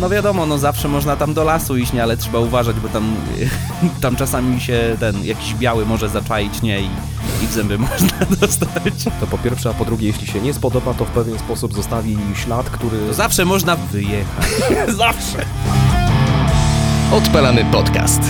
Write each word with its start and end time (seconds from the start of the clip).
No 0.00 0.08
wiadomo, 0.08 0.46
no 0.46 0.58
zawsze 0.58 0.88
można 0.88 1.16
tam 1.16 1.34
do 1.34 1.44
lasu 1.44 1.76
iść, 1.76 1.92
nie, 1.92 2.02
ale 2.02 2.16
trzeba 2.16 2.38
uważać, 2.38 2.76
bo 2.76 2.88
tam, 2.88 3.16
tam 4.02 4.16
czasami 4.16 4.60
się 4.60 4.96
ten 5.00 5.24
jakiś 5.24 5.54
biały 5.54 5.86
może 5.86 6.08
zaczaić, 6.08 6.62
nie, 6.62 6.80
i, 6.80 6.88
i 7.42 7.46
w 7.46 7.52
zęby 7.52 7.78
można 7.90 8.26
dostać. 8.40 8.94
To 9.20 9.26
po 9.26 9.38
pierwsze, 9.38 9.70
a 9.70 9.72
po 9.74 9.84
drugie, 9.84 10.06
jeśli 10.06 10.26
się 10.26 10.40
nie 10.40 10.54
spodoba, 10.54 10.94
to 10.94 11.04
w 11.04 11.10
pewien 11.10 11.38
sposób 11.38 11.74
zostawi 11.74 12.16
ślad, 12.34 12.70
który... 12.70 12.98
To 13.06 13.14
zawsze 13.14 13.44
można 13.44 13.76
wyjechać. 13.76 14.46
zawsze. 14.96 15.44
Odpalamy 17.12 17.64
podcast. 17.72 18.20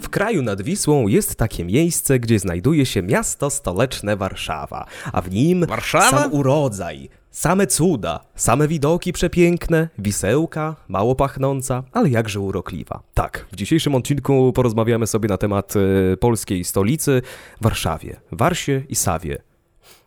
W 0.00 0.08
kraju 0.08 0.42
nad 0.42 0.62
Wisłą 0.62 1.08
jest 1.08 1.36
takie 1.36 1.64
miejsce, 1.64 2.18
gdzie 2.18 2.38
znajduje 2.38 2.86
się 2.86 3.02
miasto 3.02 3.50
stoleczne 3.50 4.16
Warszawa, 4.16 4.86
a 5.12 5.22
w 5.22 5.30
nim 5.30 5.66
Warszawa? 5.66 6.10
sam 6.10 6.32
urodzaj, 6.32 7.08
same 7.36 7.66
cuda, 7.66 8.20
same 8.34 8.68
widoki 8.68 9.12
przepiękne, 9.12 9.88
wisełka, 9.98 10.76
mało 10.88 11.14
pachnąca, 11.14 11.82
ale 11.92 12.08
jakże 12.08 12.40
urokliwa. 12.40 13.02
Tak, 13.14 13.46
w 13.52 13.56
dzisiejszym 13.56 13.94
odcinku 13.94 14.52
porozmawiamy 14.52 15.06
sobie 15.06 15.28
na 15.28 15.36
temat 15.36 15.74
e, 15.76 16.16
polskiej 16.16 16.64
stolicy, 16.64 17.22
Warszawie, 17.60 18.16
Warsie 18.32 18.82
i 18.88 18.94
Sawie. 18.94 19.38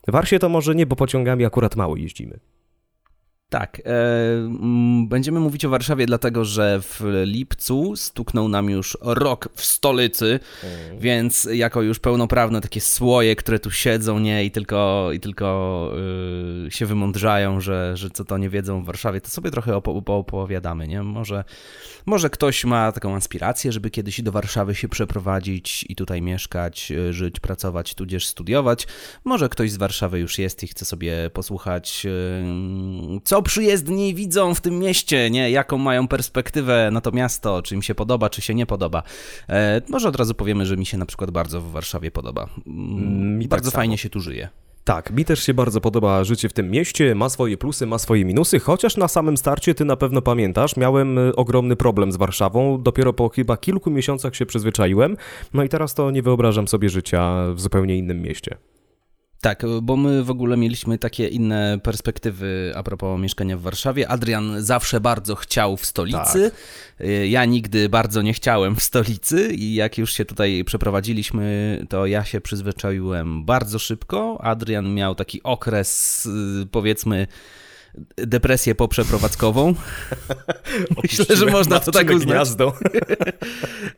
Warsie 0.08 0.40
to 0.40 0.50
może 0.50 0.76
nie, 0.76 0.86
bo 0.86 0.96
pociągami 0.96 1.46
akurat 1.46 1.76
mało 1.76 1.96
jeździmy. 1.96 2.40
Tak, 3.50 3.82
e, 3.86 3.92
mm, 4.34 5.08
będziemy 5.08 5.40
mówić 5.40 5.66
o 5.66 5.70
Warszawie, 5.70 6.06
dlatego 6.06 6.46
że 6.46 6.80
w 6.82 7.02
lipcu 7.26 7.96
stuknął 7.96 8.48
nam 8.48 8.70
już 8.70 8.98
rok 9.02 9.50
w 9.56 9.66
stolicy, 9.66 10.40
więc 11.00 11.50
jako 11.54 11.82
już 11.82 12.00
pełnoprawne 12.00 12.62
takie 12.62 12.82
słoje, 12.82 13.36
które 13.36 13.60
tu 13.60 13.72
siedzą, 13.72 14.20
nie, 14.20 14.46
i 14.46 14.52
tylko, 14.52 15.10
i 15.14 15.20
tylko 15.20 15.92
y, 16.68 16.72
się 16.72 16.86
wymądrzają, 16.86 17.62
że, 17.62 17.98
że 17.98 18.10
co 18.10 18.26
to 18.26 18.38
nie 18.38 18.50
wiedzą 18.50 18.82
w 18.82 18.86
Warszawie, 18.86 19.22
to 19.22 19.30
sobie 19.30 19.52
trochę 19.52 19.72
opo- 19.72 20.04
poopowiadamy, 20.04 20.88
nie? 20.88 21.04
Może, 21.04 21.44
może 22.06 22.30
ktoś 22.30 22.66
ma 22.66 22.92
taką 22.92 23.16
aspirację, 23.16 23.72
żeby 23.72 23.90
kiedyś 23.90 24.22
do 24.22 24.32
Warszawy 24.32 24.76
się 24.76 24.90
przeprowadzić 24.90 25.86
i 25.90 25.96
tutaj 25.96 26.22
mieszkać, 26.22 26.92
y, 26.92 27.14
żyć, 27.14 27.40
pracować, 27.40 27.96
tudzież 27.96 28.28
studiować. 28.28 28.88
Może 29.24 29.50
ktoś 29.50 29.72
z 29.72 29.78
Warszawy 29.78 30.20
już 30.20 30.40
jest 30.40 30.64
i 30.64 30.68
chce 30.68 30.86
sobie 30.86 31.30
posłuchać, 31.34 32.06
y, 32.06 33.20
co 33.24 33.39
przyjezdni 33.42 34.16
widzą 34.16 34.54
w 34.54 34.62
tym 34.62 34.80
mieście, 34.80 35.30
nie? 35.30 35.52
Jaką 35.52 35.78
mają 35.78 36.08
perspektywę 36.08 36.90
na 36.92 37.02
to 37.02 37.12
miasto, 37.12 37.62
czy 37.62 37.76
im 37.76 37.82
się 37.82 37.96
podoba, 37.96 38.30
czy 38.30 38.42
się 38.42 38.56
nie 38.56 38.66
podoba. 38.66 39.04
E, 39.50 39.82
może 39.90 40.10
od 40.10 40.16
razu 40.16 40.34
powiemy, 40.34 40.66
że 40.66 40.78
mi 40.78 40.86
się 40.86 40.98
na 40.98 41.06
przykład 41.06 41.32
bardzo 41.32 41.62
w 41.62 41.72
Warszawie 41.72 42.12
podoba. 42.12 42.50
Mm, 42.68 43.38
mi 43.38 43.46
tak 43.46 43.50
bardzo 43.50 43.72
fajnie 43.72 43.98
się 43.98 44.10
tu 44.10 44.20
żyje. 44.20 44.50
Tak, 44.84 45.12
mi 45.12 45.26
też 45.26 45.44
się 45.44 45.54
bardzo 45.54 45.82
podoba 45.82 46.24
życie 46.24 46.50
w 46.50 46.54
tym 46.54 46.72
mieście, 46.72 47.16
ma 47.16 47.30
swoje 47.30 47.58
plusy, 47.58 47.86
ma 47.86 47.98
swoje 47.98 48.26
minusy, 48.26 48.60
chociaż 48.60 48.98
na 48.98 49.08
samym 49.08 49.38
starcie, 49.38 49.76
ty 49.76 49.86
na 49.86 49.96
pewno 49.96 50.22
pamiętasz, 50.22 50.78
miałem 50.78 51.18
y, 51.18 51.36
ogromny 51.36 51.76
problem 51.76 52.12
z 52.12 52.16
Warszawą, 52.16 52.82
dopiero 52.82 53.14
po 53.14 53.30
chyba 53.30 53.58
kilku 53.58 53.92
miesiącach 53.92 54.36
się 54.36 54.46
przyzwyczaiłem, 54.46 55.18
no 55.54 55.64
i 55.64 55.70
teraz 55.70 55.94
to 55.94 56.12
nie 56.12 56.22
wyobrażam 56.22 56.68
sobie 56.68 56.90
życia 56.90 57.54
w 57.54 57.62
zupełnie 57.62 57.98
innym 57.98 58.22
mieście. 58.22 58.58
Tak, 59.42 59.64
bo 59.82 59.96
my 59.98 60.24
w 60.24 60.30
ogóle 60.30 60.58
mieliśmy 60.58 60.98
takie 60.98 61.28
inne 61.28 61.80
perspektywy 61.84 62.74
a 62.76 62.84
propos 62.84 63.20
mieszkania 63.22 63.58
w 63.58 63.62
Warszawie. 63.62 64.10
Adrian 64.10 64.56
zawsze 64.64 65.00
bardzo 65.02 65.36
chciał 65.36 65.78
w 65.78 65.86
stolicy. 65.86 66.52
Y, 67.02 67.28
Ja 67.28 67.46
nigdy 67.46 67.90
bardzo 67.90 68.22
nie 68.22 68.34
chciałem 68.34 68.76
w 68.76 68.84
stolicy 68.84 69.54
i 69.54 69.74
jak 69.74 69.98
już 69.98 70.14
się 70.14 70.26
tutaj 70.26 70.64
przeprowadziliśmy, 70.64 71.80
to 71.90 72.06
ja 72.06 72.24
się 72.24 72.42
przyzwyczaiłem 72.42 73.46
bardzo 73.46 73.80
szybko. 73.80 74.42
Adrian 74.42 74.94
miał 74.94 75.16
taki 75.16 75.44
okres, 75.44 76.26
y, 76.26 76.66
powiedzmy, 76.72 77.28
depresję 78.18 78.76
poprzeprowadzkową. 78.76 79.76
Myślę, 81.04 81.36
że 81.36 81.46
można 81.46 81.80
to 81.80 81.92
tak 81.92 82.10
uznać. 82.10 82.26
Gniazdo. 82.26 82.74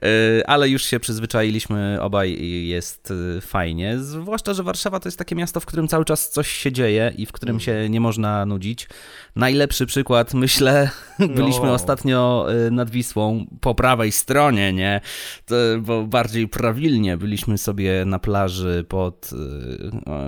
E, 0.01 0.49
ale 0.49 0.69
już 0.69 0.83
się 0.83 0.99
przyzwyczailiśmy 0.99 1.97
obaj 2.01 2.29
i 2.29 2.67
jest 2.67 3.13
e, 3.37 3.41
fajnie. 3.41 3.99
Zwłaszcza, 3.99 4.53
że 4.53 4.63
Warszawa 4.63 4.99
to 4.99 5.07
jest 5.07 5.17
takie 5.17 5.35
miasto, 5.35 5.59
w 5.59 5.65
którym 5.65 5.87
cały 5.87 6.05
czas 6.05 6.29
coś 6.29 6.51
się 6.51 6.71
dzieje 6.71 7.13
i 7.17 7.25
w 7.25 7.31
którym 7.31 7.59
się 7.59 7.89
nie 7.89 8.01
można 8.01 8.45
nudzić. 8.45 8.87
Najlepszy 9.35 9.85
przykład, 9.85 10.33
myślę, 10.33 10.89
byliśmy 11.19 11.65
No. 11.65 11.73
ostatnio 11.73 12.47
e, 12.67 12.71
nad 12.71 12.89
Wisłą 12.89 13.45
po 13.61 13.75
prawej 13.75 14.11
stronie, 14.11 14.73
nie? 14.73 15.01
To, 15.45 15.55
bo 15.81 16.03
bardziej 16.03 16.47
prawilnie 16.47 17.17
byliśmy 17.17 17.57
sobie 17.57 18.05
na 18.05 18.19
plaży 18.19 18.85
pod 18.89 19.29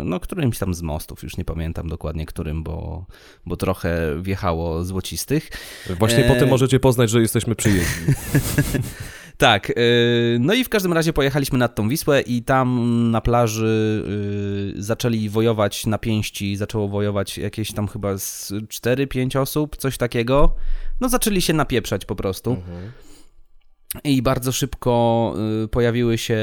no, 0.04 0.20
którymś 0.20 0.60
tam 0.60 0.74
z 0.74 0.82
mostów, 0.82 1.24
już 1.24 1.38
nie 1.38 1.46
pamiętam 1.46 1.90
dokładnie 1.90 2.26
którym, 2.26 2.64
bo, 2.64 3.06
bo 3.46 3.53
trochę 3.58 4.22
wjechało 4.22 4.84
złocistych. 4.84 5.50
Właśnie 6.00 6.24
po 6.24 6.34
Eee. 6.34 6.40
tym 6.40 6.50
możecie 6.50 6.80
poznać, 6.80 7.10
że 7.10 7.22
jesteśmy 7.22 7.56
przyjezdni. 7.56 8.14
Tak, 9.38 9.70
yy, 9.70 9.76
no 10.40 10.54
i 10.54 10.64
w 10.64 10.70
każdym 10.70 10.94
razie 10.94 11.14
pojechaliśmy 11.14 11.58
nad 11.58 11.76
tą 11.76 11.90
Wisłę 11.90 12.22
i 12.22 12.44
tam 12.44 13.12
na 13.12 13.22
plaży 13.22 14.04
yy, 14.76 14.84
zaczęli 14.84 15.30
wojować 15.30 15.86
na 15.86 15.98
pięści, 15.98 16.56
zaczęło 16.56 16.88
wojować 16.88 17.38
jakieś 17.38 17.72
tam 17.72 17.88
chyba 17.88 18.18
z 18.18 18.52
4-5 18.52 19.40
osób, 19.40 19.78
coś 19.78 19.98
takiego. 19.98 20.56
No 21.02 21.10
zaczęli 21.10 21.42
się 21.42 21.54
napieprzać 21.54 22.06
po 22.06 22.16
prostu. 22.16 22.58
I 24.04 24.22
bardzo 24.22 24.52
szybko 24.52 25.34
y, 25.64 25.68
pojawiły 25.68 26.18
się 26.18 26.38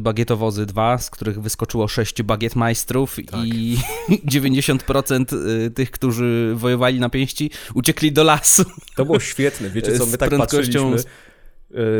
bagietowozy 0.00 0.66
2, 0.66 0.98
z 0.98 1.10
których 1.10 1.40
wyskoczyło 1.40 1.88
6 1.88 2.22
bagietmajstrów 2.22 3.16
i 3.44 3.76
90% 4.26 5.36
y, 5.66 5.70
tych, 5.70 5.90
którzy 5.90 6.52
wojowali 6.54 7.00
na 7.00 7.08
pięści, 7.08 7.50
uciekli 7.74 8.12
do 8.12 8.24
lasu. 8.24 8.64
To 8.96 9.04
było 9.04 9.20
świetne, 9.20 9.70
wiecie 9.70 9.98
co, 9.98 10.06
my 10.06 10.18
tak 10.18 10.30
prędkością- 10.30 10.90
patrzyliśmy. 10.92 11.10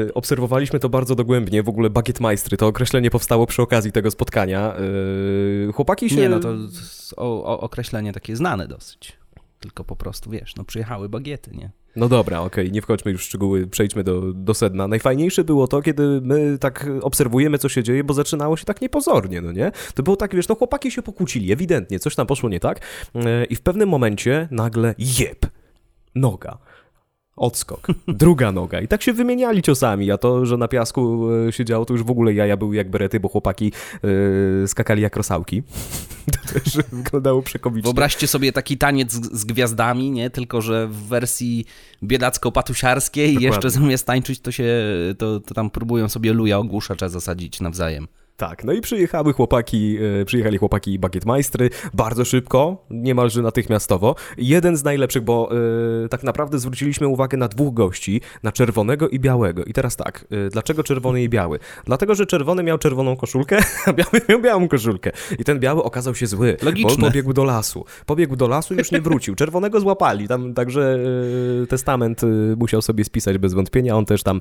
e, 0.06 0.14
Obserwowaliśmy 0.14 0.78
to 0.80 0.88
bardzo 0.88 1.14
dogłębnie. 1.14 1.62
W 1.62 1.68
ogóle 1.68 1.90
bagietmajstry, 1.90 2.56
to 2.56 2.66
określenie 2.66 3.10
powstało 3.10 3.46
przy 3.46 3.62
okazji 3.62 3.92
tego 3.92 4.10
spotkania. 4.10 4.74
Chłopaki 5.74 6.10
się. 6.10 6.16
Nie, 6.16 6.28
no 6.28 6.40
to 6.40 6.54
o, 7.16 7.44
o, 7.44 7.60
określenie 7.60 8.12
takie 8.12 8.36
znane 8.36 8.68
dosyć. 8.68 9.12
Tylko 9.60 9.84
po 9.84 9.96
prostu, 9.96 10.30
wiesz, 10.30 10.56
no 10.56 10.64
przyjechały 10.64 11.08
bagiety, 11.08 11.50
nie? 11.56 11.70
No 11.96 12.08
dobra, 12.08 12.40
okej, 12.40 12.72
nie 12.72 12.82
wchodźmy 12.82 13.12
już 13.12 13.22
w 13.22 13.24
szczegóły, 13.24 13.66
przejdźmy 13.66 14.04
do, 14.04 14.32
do 14.32 14.54
sedna. 14.54 14.88
Najfajniejsze 14.88 15.44
było 15.44 15.68
to, 15.68 15.82
kiedy 15.82 16.20
my 16.22 16.58
tak 16.58 16.86
obserwujemy, 17.02 17.58
co 17.58 17.68
się 17.68 17.82
dzieje, 17.82 18.04
bo 18.04 18.14
zaczynało 18.14 18.56
się 18.56 18.64
tak 18.64 18.80
niepozornie, 18.80 19.40
no 19.40 19.52
nie? 19.52 19.72
To 19.94 20.02
było 20.02 20.16
tak, 20.16 20.36
wiesz, 20.36 20.48
no 20.48 20.54
chłopaki 20.54 20.90
się 20.90 21.02
pokłócili, 21.02 21.52
ewidentnie, 21.52 21.98
coś 21.98 22.14
tam 22.14 22.26
poszło 22.26 22.48
nie 22.48 22.60
tak 22.60 22.80
e, 23.14 23.44
i 23.44 23.56
w 23.56 23.60
pewnym 23.60 23.88
momencie 23.88 24.48
nagle 24.50 24.94
jeb, 24.98 25.46
noga. 26.14 26.58
Odskok, 27.38 27.86
druga 28.08 28.52
noga. 28.52 28.80
I 28.80 28.88
tak 28.88 29.02
się 29.02 29.12
wymieniali 29.12 29.62
ciosami, 29.62 30.10
a 30.10 30.18
to, 30.18 30.46
że 30.46 30.56
na 30.56 30.68
piasku 30.68 31.28
e, 31.48 31.52
się 31.52 31.64
działo, 31.64 31.84
to 31.84 31.94
już 31.94 32.02
w 32.02 32.10
ogóle 32.10 32.34
jaja 32.34 32.56
były 32.56 32.76
jak 32.76 32.90
berety, 32.90 33.20
bo 33.20 33.28
chłopaki 33.28 33.72
e, 34.64 34.68
skakali 34.68 35.02
jak 35.02 35.16
rosałki. 35.16 35.62
To 36.28 36.60
też 36.60 36.76
wyglądało 36.92 37.42
przekomicznie. 37.42 37.82
Wyobraźcie 37.82 38.28
sobie 38.28 38.52
taki 38.52 38.78
taniec 38.78 39.12
z, 39.12 39.40
z 39.40 39.44
gwiazdami, 39.44 40.10
nie? 40.10 40.30
Tylko, 40.30 40.60
że 40.60 40.88
w 40.88 40.94
wersji 40.94 41.64
biedacko-patusiarskiej 42.02 43.26
Dokładnie. 43.26 43.46
jeszcze 43.46 43.70
zamiast 43.70 44.06
tańczyć, 44.06 44.40
to 44.40 44.52
się, 44.52 44.82
to, 45.18 45.40
to 45.40 45.54
tam 45.54 45.70
próbują 45.70 46.08
sobie 46.08 46.32
luja 46.32 46.58
ogłuszacza 46.58 47.08
zasadzić 47.08 47.60
nawzajem. 47.60 48.08
Tak, 48.38 48.64
no 48.64 48.72
i 48.72 48.80
przyjechały 48.80 49.32
chłopaki, 49.32 49.98
e, 50.20 50.24
przyjechali 50.24 50.58
chłopaki 50.58 50.98
bagietmajstry 50.98 51.70
bardzo 51.94 52.24
szybko, 52.24 52.84
niemalże 52.90 53.42
natychmiastowo. 53.42 54.14
Jeden 54.36 54.76
z 54.76 54.84
najlepszych, 54.84 55.22
bo 55.22 55.50
e, 56.04 56.08
tak 56.08 56.22
naprawdę 56.22 56.58
zwróciliśmy 56.58 57.08
uwagę 57.08 57.38
na 57.38 57.48
dwóch 57.48 57.74
gości, 57.74 58.20
na 58.42 58.52
czerwonego 58.52 59.08
i 59.08 59.20
białego. 59.20 59.64
I 59.64 59.72
teraz 59.72 59.96
tak, 59.96 60.24
e, 60.46 60.50
dlaczego 60.50 60.82
czerwony 60.82 61.22
i 61.22 61.28
biały? 61.28 61.58
Dlatego, 61.84 62.14
że 62.14 62.26
czerwony 62.26 62.62
miał 62.62 62.78
czerwoną 62.78 63.16
koszulkę, 63.16 63.58
a 63.86 63.92
biały 63.92 64.20
miał 64.28 64.40
białą 64.40 64.68
koszulkę. 64.68 65.12
I 65.38 65.44
ten 65.44 65.60
biały 65.60 65.82
okazał 65.82 66.14
się 66.14 66.26
zły, 66.26 66.56
Logiczne. 66.62 66.96
bo 66.96 67.06
pobiegł 67.06 67.32
do 67.32 67.44
lasu. 67.44 67.84
Pobiegł 68.06 68.36
do 68.36 68.48
lasu 68.48 68.74
i 68.74 68.78
już 68.78 68.90
nie 68.92 69.00
wrócił. 69.00 69.34
Czerwonego 69.34 69.80
złapali, 69.80 70.28
tam 70.28 70.54
także 70.54 70.98
e, 71.62 71.66
testament 71.66 72.20
musiał 72.56 72.82
sobie 72.82 73.04
spisać 73.04 73.38
bez 73.38 73.54
wątpienia. 73.54 73.96
On 73.96 74.04
też 74.04 74.22
tam 74.22 74.40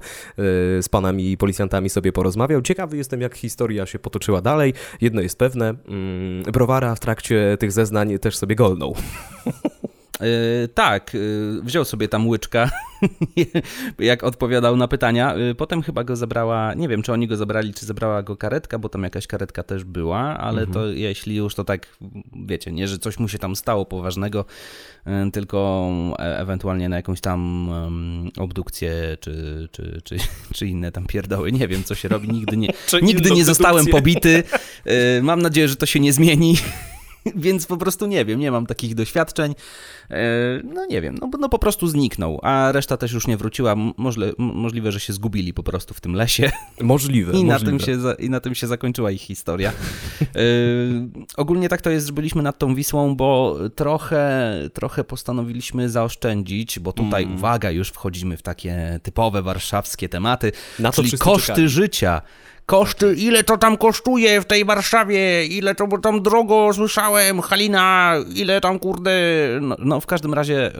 z 0.82 0.90
panami 0.90 1.38
policjantami 1.38 1.90
sobie 1.90 2.12
porozmawiał. 2.12 2.62
Ciekawy 2.62 2.98
jestem, 2.98 3.22
jak 3.22 3.36
historia 3.36 3.87
się 3.88 4.00
potoczyła 4.00 4.42
dalej. 4.42 4.74
Jedno 5.02 5.22
jest 5.22 5.38
pewne, 5.40 5.70
mm, 5.88 6.44
browara 6.44 6.96
w 6.96 7.00
trakcie 7.00 7.58
tych 7.60 7.72
zeznań 7.72 8.20
też 8.20 8.38
sobie 8.38 8.56
golnął. 8.56 8.96
Yy, 10.22 10.68
tak, 10.68 11.14
yy, 11.14 11.62
wziął 11.64 11.86
sobie 11.86 12.08
tam 12.08 12.28
łyczka, 12.28 12.72
jak 14.00 14.24
odpowiadał 14.24 14.78
na 14.78 14.88
pytania. 14.88 15.36
Yy, 15.36 15.56
potem 15.56 15.82
chyba 15.82 16.04
go 16.04 16.16
zabrała, 16.16 16.74
nie 16.74 16.88
wiem, 16.88 17.02
czy 17.02 17.14
oni 17.14 17.28
go 17.28 17.38
zabrali, 17.38 17.74
czy 17.74 17.86
zabrała 17.86 18.24
go 18.24 18.38
karetka, 18.38 18.80
bo 18.80 18.90
tam 18.90 19.04
jakaś 19.04 19.28
karetka 19.28 19.64
też 19.64 19.84
była, 19.84 20.20
ale 20.20 20.68
to 20.68 20.88
jeśli 20.88 21.36
już 21.36 21.56
to 21.56 21.64
tak, 21.64 21.98
wiecie, 22.46 22.72
nie, 22.72 22.88
że 22.88 22.98
coś 22.98 23.20
mu 23.20 23.28
się 23.28 23.40
tam 23.40 23.56
stało 23.56 23.86
poważnego, 23.86 24.46
tylko 25.34 25.90
e- 26.20 26.40
ewentualnie 26.40 26.90
na 26.90 26.96
jakąś 26.96 27.22
tam 27.22 27.70
obdukcję, 28.38 29.18
czy, 29.20 29.68
czy, 29.72 30.02
czy, 30.04 30.18
czy 30.56 30.68
inne 30.68 30.92
tam 30.92 31.06
pierdoły. 31.06 31.52
Nie 31.52 31.68
wiem, 31.68 31.84
co 31.84 31.96
się 31.96 32.08
robi, 32.08 32.30
nigdy 32.30 32.58
nie, 32.58 32.70
nigdy 33.02 33.32
nie 33.32 33.46
zostałem 33.46 33.86
pobity. 33.86 34.44
Mam 35.22 35.42
nadzieję, 35.42 35.68
że 35.68 35.76
to 35.76 35.86
się 35.86 36.00
nie 36.00 36.14
zmieni. 36.14 36.56
więc 37.46 37.66
po 37.66 37.78
prostu 37.78 38.06
nie 38.06 38.26
wiem, 38.26 38.40
nie 38.40 38.52
mam 38.52 38.66
takich 38.66 38.96
doświadczeń. 38.96 39.56
E, 40.10 40.18
no 40.64 40.86
nie 40.86 41.02
wiem, 41.02 41.18
no, 41.22 41.30
no 41.40 41.50
po 41.50 41.60
prostu 41.60 41.88
zniknął, 41.88 42.40
a 42.44 42.72
reszta 42.72 42.98
też 42.98 43.12
już 43.12 43.28
nie 43.28 43.38
wróciła. 43.38 43.76
Możle, 43.98 44.32
możliwe, 44.38 44.92
że 44.92 45.00
się 45.00 45.14
zgubili 45.14 45.54
po 45.54 45.64
prostu 45.64 45.94
w 45.94 46.02
tym 46.02 46.14
lesie. 46.14 46.52
Możliwe. 46.82 47.32
I, 47.32 47.46
możliwe. 47.46 47.54
Na, 47.54 47.60
tym 47.60 47.80
się, 47.80 47.98
I 48.20 48.30
na 48.30 48.40
tym 48.40 48.56
się 48.56 48.68
zakończyła 48.68 49.12
ich 49.12 49.22
historia. 49.22 49.72
E, 50.22 50.28
ogólnie 51.38 51.70
tak 51.70 51.82
to 51.82 51.90
jest, 51.90 52.08
że 52.08 52.14
byliśmy 52.14 52.44
nad 52.44 52.58
tą 52.58 52.76
Wisłą, 52.76 53.16
bo 53.16 53.58
trochę, 53.76 54.54
trochę 54.74 55.04
postanowiliśmy 55.04 55.90
zaoszczędzić, 55.90 56.80
bo 56.80 56.94
tutaj, 56.94 57.24
mm. 57.24 57.36
uwaga, 57.36 57.72
już 57.72 57.90
wchodzimy 57.90 58.38
w 58.38 58.42
takie 58.42 59.00
typowe 59.04 59.42
warszawskie 59.42 60.10
tematy, 60.10 60.52
na 60.80 60.92
czyli 60.92 61.12
koszty 61.12 61.48
czekali. 61.48 61.70
życia. 61.70 62.22
Koszty, 62.68 63.14
ile 63.14 63.44
to 63.44 63.58
tam 63.58 63.78
kosztuje 63.78 64.42
w 64.42 64.46
tej 64.46 64.66
Warszawie, 64.66 65.46
ile 65.46 65.76
to 65.76 65.88
bo 65.88 65.98
tam 65.98 66.22
drogo 66.22 66.74
słyszałem, 66.74 67.42
Halina, 67.42 68.16
ile 68.36 68.62
tam 68.62 68.80
kurde. 68.80 69.12
No, 69.62 69.76
no 69.80 70.02
w 70.02 70.06
każdym 70.06 70.34
razie 70.34 70.54
yy, 70.54 70.72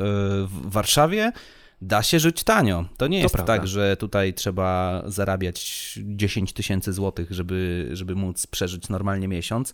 w 0.48 0.72
Warszawie 0.72 1.32
da 1.82 2.04
się 2.04 2.20
żyć 2.20 2.44
tanio. 2.44 2.86
To 2.98 3.08
nie 3.08 3.20
to 3.20 3.24
jest 3.24 3.36
prawda. 3.36 3.58
tak, 3.58 3.68
że 3.68 3.98
tutaj 3.98 4.34
trzeba 4.34 5.04
zarabiać 5.06 6.00
10 6.04 6.54
tysięcy 6.54 6.94
złotych, 6.94 7.32
żeby, 7.32 7.90
żeby 7.94 8.16
móc 8.16 8.48
przeżyć 8.48 8.90
normalnie 8.90 9.28
miesiąc. 9.28 9.74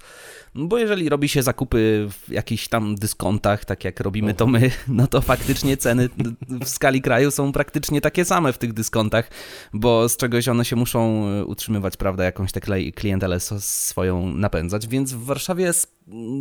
Bo 0.56 0.78
jeżeli 0.78 1.10
robi 1.10 1.30
się 1.30 1.44
zakupy 1.44 2.08
w 2.12 2.32
jakichś 2.32 2.68
tam 2.68 2.96
dyskontach, 2.96 3.66
tak 3.66 3.84
jak 3.84 4.00
robimy 4.00 4.34
to 4.34 4.48
my, 4.48 4.72
no 4.88 5.08
to 5.08 5.22
faktycznie 5.22 5.78
ceny 5.78 6.10
w 6.48 6.70
skali 6.70 7.02
kraju 7.02 7.32
są 7.32 7.52
praktycznie 7.52 8.02
takie 8.02 8.26
same 8.26 8.54
w 8.54 8.58
tych 8.58 8.74
dyskontach, 8.74 9.30
bo 9.74 10.10
z 10.10 10.18
czegoś 10.18 10.48
one 10.48 10.66
się 10.66 10.76
muszą 10.76 11.24
utrzymywać, 11.44 11.98
prawda, 11.98 12.24
jakąś 12.24 12.52
tę 12.52 12.62
klientelę 12.96 13.40
swoją 13.60 14.34
napędzać, 14.34 14.88
więc 14.88 15.14
w 15.14 15.24
Warszawie 15.24 15.72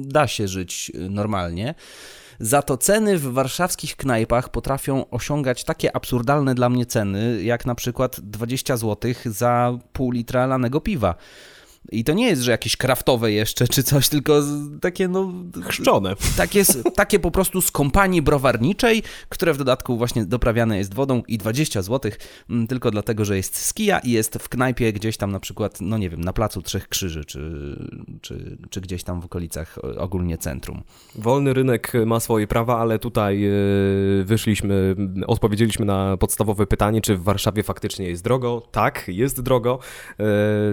da 0.03 0.27
się 0.27 0.49
żyć 0.49 0.93
normalnie. 0.95 1.75
Za 2.41 2.63
to 2.63 2.77
ceny 2.77 3.19
w 3.19 3.33
warszawskich 3.33 3.97
knajpach 3.97 4.49
potrafią 4.49 5.11
osiągać 5.11 5.65
takie 5.65 5.97
absurdalne 5.97 6.55
dla 6.55 6.69
mnie 6.69 6.87
ceny, 6.87 7.43
jak 7.43 7.67
na 7.67 7.75
przykład 7.75 8.21
20 8.21 8.77
zł 8.77 9.13
za 9.25 9.79
pół 9.93 10.11
litra 10.11 10.47
lanego 10.47 10.81
piwa. 10.81 11.15
I 11.91 12.05
to 12.05 12.13
nie 12.13 12.27
jest, 12.27 12.43
że 12.43 12.51
jakieś 12.51 12.77
kraftowe 12.77 13.33
jeszcze 13.33 13.69
czy 13.69 13.83
coś, 13.83 14.09
tylko 14.09 14.43
takie 14.81 15.09
no... 15.09 15.33
Chrzczone. 15.69 16.15
Takie, 16.37 16.65
takie 16.95 17.19
po 17.19 17.31
prostu 17.31 17.61
z 17.61 17.71
kompanii 17.71 18.23
browarniczej, 18.23 19.03
które 19.29 19.53
w 19.53 19.59
dodatku 19.59 19.97
właśnie 19.97 20.25
doprawiane 20.25 20.79
jest 20.79 20.95
wodą 20.95 21.23
i 21.29 21.39
20 21.39 21.83
zł 21.83 22.13
mm, 22.51 22.67
tylko 22.67 22.91
dlatego, 22.91 23.25
że 23.25 23.37
jest 23.37 23.57
z 23.57 23.75
kija 23.75 23.99
i 23.99 24.11
jest 24.11 24.35
w 24.35 24.49
knajpie 24.49 24.93
gdzieś 24.93 25.17
tam 25.17 25.33
na 25.33 25.41
przykład, 25.41 25.81
no 25.81 25.99
nie 25.99 26.11
wiem, 26.11 26.21
na 26.21 26.33
Placu 26.33 26.63
Trzech 26.63 26.89
Krzyży, 26.89 27.25
czy, 27.25 27.77
czy, 28.21 28.59
czy 28.71 28.81
gdzieś 28.81 29.05
tam 29.05 29.21
w 29.21 29.25
okolicach 29.25 29.79
ogólnie 29.99 30.39
centrum. 30.39 30.83
Wolny 31.15 31.53
rynek 31.53 31.93
ma 32.07 32.21
swoje 32.21 32.47
prawa, 32.47 32.79
ale 32.79 32.99
tutaj 32.99 33.45
e, 33.45 33.51
wyszliśmy, 34.25 34.97
odpowiedzieliśmy 35.27 35.87
na 35.87 36.17
podstawowe 36.17 36.67
pytanie, 36.67 37.01
czy 37.01 37.17
w 37.17 37.23
Warszawie 37.23 37.63
faktycznie 37.63 38.09
jest 38.09 38.25
drogo. 38.25 38.63
Tak, 38.71 39.05
jest 39.09 39.41
drogo. 39.41 39.79
E, 40.21 40.25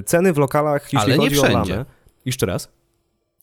ceny 0.03 0.33
w 0.33 0.37
lokalach 0.37 0.93
jeśli 0.99 1.13
ale 1.13 1.23
chodzi 1.23 1.35
nie 1.35 1.41
wszędzie. 1.41 1.79
o. 1.79 1.85
Jeszcze 2.25 2.45
raz. 2.45 2.71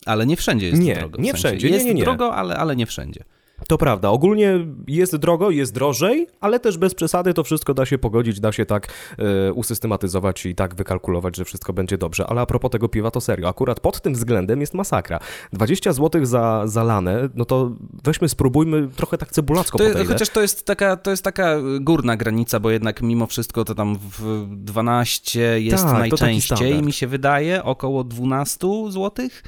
Ale 0.06 0.26
nie 0.26 0.37
wszędzie 0.37 0.67
jest 0.67 0.82
nie, 0.82 0.94
drogo. 0.94 1.23
Nie, 1.23 1.35
wszędzie. 1.35 1.69
Jest 1.69 1.85
nie, 1.85 1.91
nie, 1.91 1.99
nie. 1.99 2.05
drogo, 2.05 2.35
ale, 2.35 2.56
ale 2.56 2.76
nie 2.76 2.87
wszędzie. 2.87 3.25
To 3.69 3.79
prawda. 3.79 4.11
Ogólnie 4.11 4.67
jest 4.88 5.17
drogo, 5.17 5.50
jest 5.50 5.75
drożej, 5.75 6.26
ale 6.41 6.61
też 6.61 6.79
bez 6.79 6.94
przesady 6.94 7.35
to 7.35 7.44
wszystko 7.44 7.75
da 7.75 7.87
się 7.87 7.99
pogodzić, 7.99 8.41
da 8.41 8.53
się 8.53 8.67
tak 8.67 8.88
e, 9.19 9.53
usystematyzować 9.53 10.47
i 10.47 10.55
tak 10.55 10.75
wykalkulować, 10.75 11.37
że 11.37 11.44
wszystko 11.44 11.73
będzie 11.73 11.99
dobrze. 11.99 12.26
Ale 12.26 12.41
a 12.41 12.47
propos 12.47 12.70
tego 12.70 12.88
piwa, 12.88 13.11
to 13.11 13.20
serio. 13.20 13.49
Akurat 13.49 13.81
pod 13.81 14.00
tym 14.00 14.14
względem 14.14 14.61
jest 14.61 14.75
masakra. 14.75 15.20
20 15.53 15.93
zł 15.93 16.25
za, 16.26 16.62
za 16.67 16.82
lanę, 16.82 17.29
no 17.35 17.44
to 17.44 17.70
weźmy, 18.05 18.29
spróbujmy 18.29 18.88
trochę 18.97 19.19
tak 19.19 19.31
cebulacko 19.31 19.79
to, 19.79 19.85
Chociaż 20.08 20.29
to 20.29 20.43
jest, 20.43 20.67
taka, 20.67 20.97
to 20.97 21.11
jest 21.11 21.23
taka 21.23 21.56
górna 21.81 22.17
granica, 22.17 22.61
bo 22.61 22.70
jednak 22.70 23.03
mimo 23.03 23.26
wszystko 23.26 23.64
to 23.64 23.75
tam 23.75 23.99
w 24.19 24.47
12 24.50 25.61
jest 25.61 25.85
tak, 25.85 25.99
najczęściej, 25.99 26.82
mi 26.82 26.93
się 26.93 27.06
wydaje, 27.06 27.64
około 27.64 28.05
12 28.05 28.67
złotych. 28.88 29.43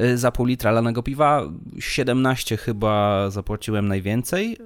Y, 0.00 0.18
za 0.18 0.32
pół 0.32 0.46
litra 0.46 0.70
lanego 0.70 1.02
piwa. 1.02 1.42
17 1.78 2.56
chyba 2.56 3.30
zapłaciłem 3.30 3.88
najwięcej 3.88 4.58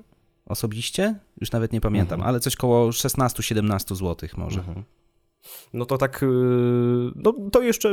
osobiście, 0.46 1.14
już 1.40 1.52
nawet 1.52 1.72
nie 1.72 1.80
pamiętam, 1.80 2.20
mhm. 2.20 2.28
ale 2.28 2.40
coś 2.40 2.56
koło 2.56 2.90
16-17 2.90 3.94
zł 3.94 4.28
może. 4.36 4.58
Mhm. 4.60 4.84
No 5.72 5.86
to 5.86 5.98
tak, 5.98 6.22
y, 6.22 6.26
no 7.16 7.32
to 7.52 7.62
jeszcze 7.62 7.92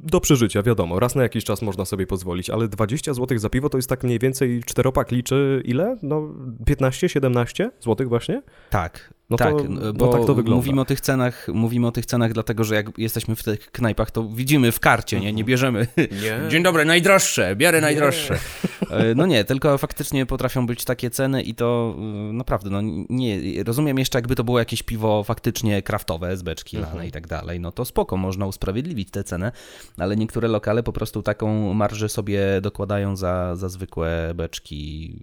do 0.00 0.20
przeżycia, 0.20 0.62
wiadomo, 0.62 1.00
raz 1.00 1.14
na 1.14 1.22
jakiś 1.22 1.44
czas 1.44 1.62
można 1.62 1.84
sobie 1.84 2.06
pozwolić, 2.06 2.50
ale 2.50 2.68
20 2.68 3.14
zł 3.14 3.38
za 3.38 3.48
piwo 3.48 3.68
to 3.68 3.78
jest 3.78 3.88
tak 3.88 4.04
mniej 4.04 4.18
więcej 4.18 4.62
czteropak 4.64 5.10
liczy 5.10 5.62
ile? 5.64 5.96
No 6.02 6.34
15-17 6.66 7.70
zł 7.80 8.08
właśnie? 8.08 8.42
Tak, 8.70 9.14
no 9.30 9.36
tak, 9.36 9.50
to, 9.50 9.64
no 9.68 9.92
bo 9.92 10.06
no 10.06 10.12
tak 10.12 10.26
to 10.26 10.34
wygląda. 10.34 10.56
Mówimy 10.56 10.80
o 10.80 10.84
tych 10.84 11.00
cenach, 11.00 11.48
mówimy 11.48 11.86
o 11.86 11.92
tych 11.92 12.06
cenach 12.06 12.32
dlatego, 12.32 12.64
że 12.64 12.74
jak 12.74 12.98
jesteśmy 12.98 13.36
w 13.36 13.42
tych 13.42 13.70
knajpach, 13.70 14.10
to 14.10 14.28
widzimy 14.28 14.72
w 14.72 14.80
karcie, 14.80 15.16
nie, 15.16 15.22
nie 15.22 15.28
mhm. 15.28 15.46
bierzemy. 15.46 15.86
Nie. 15.96 16.40
Dzień 16.50 16.62
dobry, 16.62 16.84
najdroższe, 16.84 17.56
biorę 17.56 17.80
najdroższe. 17.80 18.34
Nie. 18.34 18.38
No 19.16 19.26
nie, 19.26 19.44
tylko 19.44 19.78
faktycznie 19.78 20.26
potrafią 20.26 20.66
być 20.66 20.84
takie 20.84 21.10
ceny 21.10 21.42
i 21.42 21.54
to 21.54 21.96
y, 22.30 22.32
naprawdę, 22.32 22.70
no 22.70 22.80
nie, 23.08 23.64
rozumiem 23.64 23.98
jeszcze 23.98 24.18
jakby 24.18 24.34
to 24.34 24.44
było 24.44 24.58
jakieś 24.58 24.82
piwo 24.82 25.24
faktycznie 25.24 25.82
kraftowe 25.82 26.36
z 26.36 26.42
beczki 26.42 26.76
lane 26.76 26.88
mhm. 26.88 27.08
i 27.08 27.12
tak 27.12 27.26
dalej, 27.26 27.60
no 27.60 27.72
to 27.72 27.84
spoko, 27.84 28.16
można 28.16 28.46
usprawiedliwić 28.46 29.10
tę 29.10 29.24
cenę, 29.24 29.52
ale 29.98 30.16
niektóre 30.16 30.48
lokale 30.48 30.82
po 30.82 30.92
prostu 30.92 31.22
taką 31.22 31.74
marżę 31.74 32.08
sobie 32.08 32.60
dokładają 32.60 33.16
za, 33.16 33.56
za 33.56 33.68
zwykłe 33.68 34.32
beczki, 34.34 35.14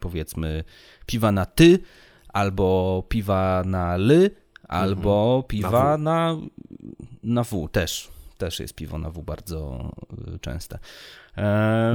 powiedzmy 0.00 0.64
piwa 1.06 1.32
na 1.32 1.46
ty, 1.46 1.78
albo 2.28 3.04
piwa 3.08 3.62
na 3.66 3.96
ly, 3.96 4.30
albo 4.68 5.34
mhm. 5.36 5.48
piwa 5.48 5.98
na 5.98 6.34
w. 6.34 6.40
na, 6.42 6.48
na 7.22 7.44
w 7.44 7.68
też. 7.72 8.10
Też 8.38 8.60
jest 8.60 8.74
piwo 8.74 8.98
na 8.98 9.10
W 9.10 9.22
bardzo 9.22 9.90
y, 10.34 10.38
częste. 10.38 10.78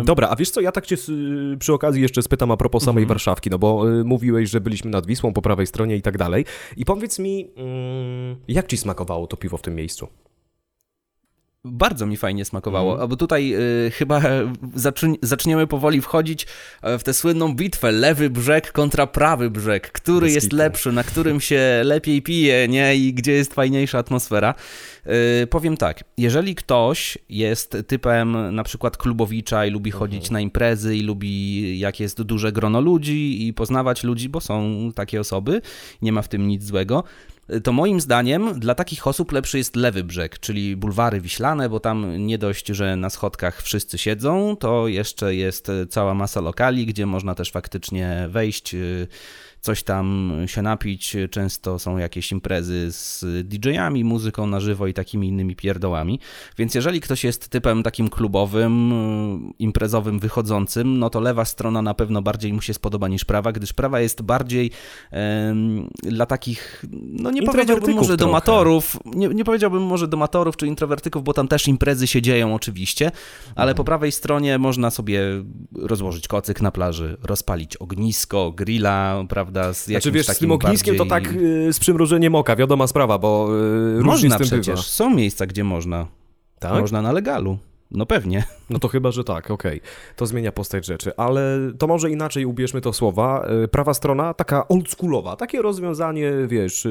Dobra, 0.04 0.30
a 0.30 0.36
wiesz 0.36 0.52
co, 0.52 0.62
ja 0.62 0.72
tak 0.72 0.86
cię 0.86 0.96
przy 1.60 1.74
okazji 1.74 2.02
jeszcze 2.02 2.22
spytam 2.22 2.52
a 2.52 2.58
propos 2.58 2.84
samej 2.84 3.04
mhm. 3.04 3.08
Warszawki, 3.08 3.50
no 3.50 3.60
bo 3.60 3.92
y, 3.92 4.04
mówiłeś, 4.04 4.50
że 4.50 4.62
byliśmy 4.62 4.92
nad 4.92 5.06
Wisłą 5.06 5.34
po 5.34 5.42
prawej 5.42 5.68
stronie 5.68 5.96
i 5.96 6.02
tak 6.02 6.18
dalej. 6.18 6.46
I 6.78 6.86
powiedz 6.86 7.20
mi, 7.20 7.50
mm, 7.56 8.36
jak 8.48 8.68
ci 8.68 8.78
smakowało 8.78 9.28
to 9.28 9.38
piwo 9.38 9.58
w 9.58 9.62
tym 9.62 9.76
miejscu? 9.76 10.08
Bardzo 11.66 12.06
mi 12.06 12.18
fajnie 12.18 12.46
smakowało, 12.46 12.96
mm. 12.96 13.10
bo 13.10 13.16
tutaj 13.16 13.56
y, 13.88 13.92
chyba 13.92 14.22
zaczniemy 15.22 15.68
powoli 15.68 16.02
wchodzić 16.02 16.48
e, 16.82 16.98
w 16.98 17.04
tę 17.04 17.14
słynną 17.14 17.56
bitwę 17.56 17.92
lewy 17.92 18.30
brzeg 18.30 18.72
kontra 18.72 19.08
prawy 19.08 19.50
brzeg, 19.50 19.92
który 19.92 20.26
Bez 20.26 20.36
jest 20.36 20.48
kitu. 20.48 20.56
lepszy, 20.56 20.92
na 20.92 21.04
którym 21.04 21.42
się 21.42 21.82
lepiej 21.84 22.22
pije, 22.22 22.68
nie, 22.68 22.96
i 22.96 23.14
gdzie 23.14 23.32
jest 23.32 23.54
fajniejsza 23.54 23.98
atmosfera. 24.00 24.56
Y, 25.44 25.48
powiem 25.48 25.78
tak, 25.78 26.04
jeżeli 26.18 26.56
ktoś 26.56 27.18
jest 27.30 27.78
typem 27.88 28.56
na 28.56 28.64
przykład 28.64 28.98
klubowicza 28.98 29.66
i 29.66 29.72
lubi 29.72 29.90
mhm. 29.90 30.00
chodzić 30.00 30.32
na 30.32 30.42
imprezy 30.42 30.96
i 30.96 31.02
lubi 31.02 31.80
jak 31.80 32.00
jest 32.00 32.22
duże 32.22 32.52
grono 32.52 32.82
ludzi 32.82 33.48
i 33.48 33.54
poznawać 33.54 34.04
ludzi, 34.04 34.30
bo 34.30 34.42
są 34.42 34.92
takie 34.96 35.20
osoby, 35.20 35.62
nie 36.02 36.12
ma 36.12 36.22
w 36.22 36.28
tym 36.28 36.48
nic 36.48 36.64
złego, 36.64 37.04
to 37.64 37.72
moim 37.72 38.02
zdaniem 38.02 38.60
dla 38.60 38.76
takich 38.76 39.08
osób 39.08 39.32
lepszy 39.32 39.58
jest 39.58 39.76
lewy 39.76 40.04
brzeg, 40.04 40.40
czyli 40.40 40.76
bulwary 40.76 41.22
wiślane, 41.22 41.70
bo 41.70 41.80
tam 41.80 42.26
nie 42.26 42.38
dość, 42.38 42.68
że 42.68 42.96
na 42.96 43.10
schodkach 43.10 43.62
wszyscy 43.62 43.98
siedzą, 43.98 44.56
to 44.60 44.88
jeszcze 44.88 45.36
jest 45.36 45.68
cała 45.90 46.14
masa 46.14 46.42
lokali, 46.42 46.86
gdzie 46.86 47.06
można 47.06 47.36
też 47.36 47.52
faktycznie 47.52 48.28
wejść 48.30 48.76
y, 48.76 49.08
coś 49.64 49.84
tam 49.84 50.32
się 50.46 50.62
napić. 50.62 51.18
Często 51.32 51.80
są 51.80 51.98
jakieś 51.98 52.32
imprezy 52.32 52.92
z 52.92 53.26
DJ-ami, 53.48 54.04
muzyką 54.04 54.48
na 54.48 54.60
żywo 54.60 54.88
i 54.88 54.94
takimi 54.94 55.28
innymi 55.28 55.56
pierdołami. 55.56 56.20
Więc 56.58 56.76
jeżeli 56.76 57.02
ktoś 57.02 57.24
jest 57.24 57.50
typem 57.50 57.84
takim 57.84 58.10
klubowym, 58.10 59.54
imprezowym, 59.60 60.20
wychodzącym, 60.20 61.00
no 61.00 61.10
to 61.10 61.20
lewa 61.20 61.46
strona 61.46 61.82
na 61.82 61.94
pewno 61.94 62.22
bardziej 62.22 62.54
mu 62.54 62.62
się 62.62 62.74
spodoba 62.74 63.08
niż 63.08 63.26
prawa, 63.26 63.52
gdyż 63.52 63.74
prawa 63.74 64.00
jest 64.00 64.22
bardziej 64.22 64.72
dla 66.04 66.26
takich, 66.26 66.86
no 66.94 67.32
nie 67.32 67.44
powiedziałbym 67.44 67.96
może 67.96 68.18
domatorów, 68.18 68.98
nie, 69.06 69.28
nie 69.28 69.46
powiedziałbym 69.46 69.84
może 69.84 70.08
domatorów 70.08 70.58
czy 70.58 70.68
introwertyków, 70.68 71.24
bo 71.24 71.34
tam 71.34 71.48
też 71.48 71.68
imprezy 71.68 72.08
się 72.08 72.22
dzieją 72.22 72.56
oczywiście, 72.56 73.12
ale 73.56 73.72
mhm. 73.72 73.76
po 73.78 73.84
prawej 73.84 74.12
stronie 74.12 74.58
można 74.58 74.92
sobie 74.92 75.22
rozłożyć 75.76 76.28
kocyk 76.28 76.62
na 76.62 76.72
plaży, 76.72 77.18
rozpalić 77.22 77.78
ognisko, 77.78 78.52
grilla, 78.52 79.24
prawda, 79.30 79.53
prawda? 79.54 79.74
Z 79.74 79.86
znaczy 79.86 80.12
wiesz, 80.12 80.28
z 80.28 80.38
tym 80.38 80.52
ogniskiem 80.52 80.98
bardziej... 80.98 81.24
to 81.24 81.30
tak 81.30 81.42
y, 81.42 81.74
z 81.74 81.80
przymrużeniem 81.80 82.36
oka, 82.36 82.56
wiadoma 82.56 82.88
sprawa, 82.88 83.18
bo 83.18 83.50
y, 84.00 84.04
Można 84.04 84.40
przecież, 84.40 84.68
bywa. 84.68 84.82
są 84.82 85.10
miejsca, 85.10 85.46
gdzie 85.46 85.64
można. 85.64 86.08
Tak? 86.60 86.82
Można 86.82 87.02
na 87.02 87.12
legalu. 87.12 87.58
No 87.92 88.06
pewnie. 88.06 88.44
No 88.70 88.80
to 88.80 88.88
chyba, 88.88 89.12
że 89.12 89.24
tak, 89.24 89.52
okej. 89.52 89.78
Okay. 89.78 89.90
To 90.16 90.26
zmienia 90.26 90.52
postać 90.52 90.86
rzeczy, 90.86 91.12
ale 91.18 91.60
to 91.78 91.88
może 91.88 92.12
inaczej 92.12 92.46
ubierzmy 92.46 92.82
to 92.82 92.94
słowa. 92.94 93.48
Y, 93.64 93.68
prawa 93.68 93.94
strona 93.94 94.34
taka 94.34 94.68
oldschoolowa, 94.68 95.36
takie 95.36 95.62
rozwiązanie, 95.62 96.32
wiesz, 96.48 96.88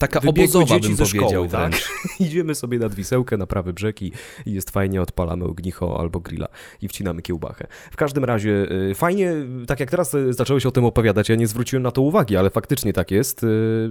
Taka 0.00 0.20
obozowa 0.28 0.66
dzieci 0.66 0.88
bym 0.88 0.96
ze 0.96 1.04
powiedział 1.04 1.30
szkoły, 1.30 1.48
tak? 1.48 1.72
Idziemy 2.20 2.54
sobie 2.54 2.78
nad 2.78 2.94
Wisełkę, 2.94 3.36
na 3.36 3.46
prawy 3.46 3.72
brzeg 3.72 4.02
i, 4.02 4.12
jest 4.46 4.70
fajnie, 4.70 5.02
odpalamy 5.02 5.44
ognicho 5.44 6.00
albo 6.00 6.20
grilla 6.20 6.48
i 6.82 6.88
wcinamy 6.88 7.22
kiełbachę. 7.22 7.66
W 7.90 7.96
każdym 7.96 8.24
razie 8.24 8.72
y, 8.90 8.94
fajnie, 8.94 9.34
tak 9.66 9.80
jak 9.80 9.90
teraz 9.90 10.14
y, 10.14 10.32
zacząłeś 10.32 10.66
o 10.66 10.70
tym 10.70 10.84
opowiadać, 10.84 11.28
ja 11.28 11.34
nie 11.34 11.46
zwróciłem 11.46 11.82
na 11.82 11.90
to 11.90 12.02
uwagi, 12.02 12.36
ale 12.36 12.50
faktycznie 12.50 12.92
tak 12.92 13.10
jest. 13.10 13.44
y, 13.44 13.90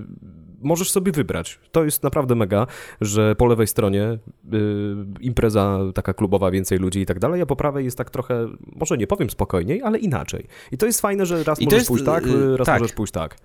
Możesz 0.62 0.92
sobie 0.92 1.12
wybrać. 1.12 1.60
To 1.72 1.84
jest 1.84 2.04
naprawdę 2.04 2.36
mega, 2.36 2.68
że 3.02 3.36
po 3.36 3.46
lewej 3.46 3.68
stronie 3.68 4.18
impreza 5.22 5.80
taka 5.94 6.14
klubowa, 6.14 6.52
więcej 6.52 6.78
ludzi 6.78 7.00
i 7.00 7.06
tak 7.06 7.20
dalej, 7.20 7.42
a 7.42 7.46
po 7.46 7.56
prawej 7.56 7.86
jest 7.86 7.98
tak 7.98 8.10
trochę, 8.10 8.48
może 8.76 8.98
nie 8.98 9.08
powiem 9.08 9.30
spokojniej, 9.30 9.82
ale 9.82 9.98
inaczej. 9.98 10.48
I 10.72 10.78
to 10.78 10.86
jest 10.86 11.02
fajne, 11.02 11.26
że 11.26 11.44
raz 11.44 11.62
I 11.62 11.66
możesz 11.66 11.80
jest, 11.80 11.88
pójść 11.88 12.06
tak, 12.06 12.24
raz 12.56 12.66
tak. 12.66 12.82
możesz 12.82 12.96
pójść 12.96 13.14
tak. 13.14 13.38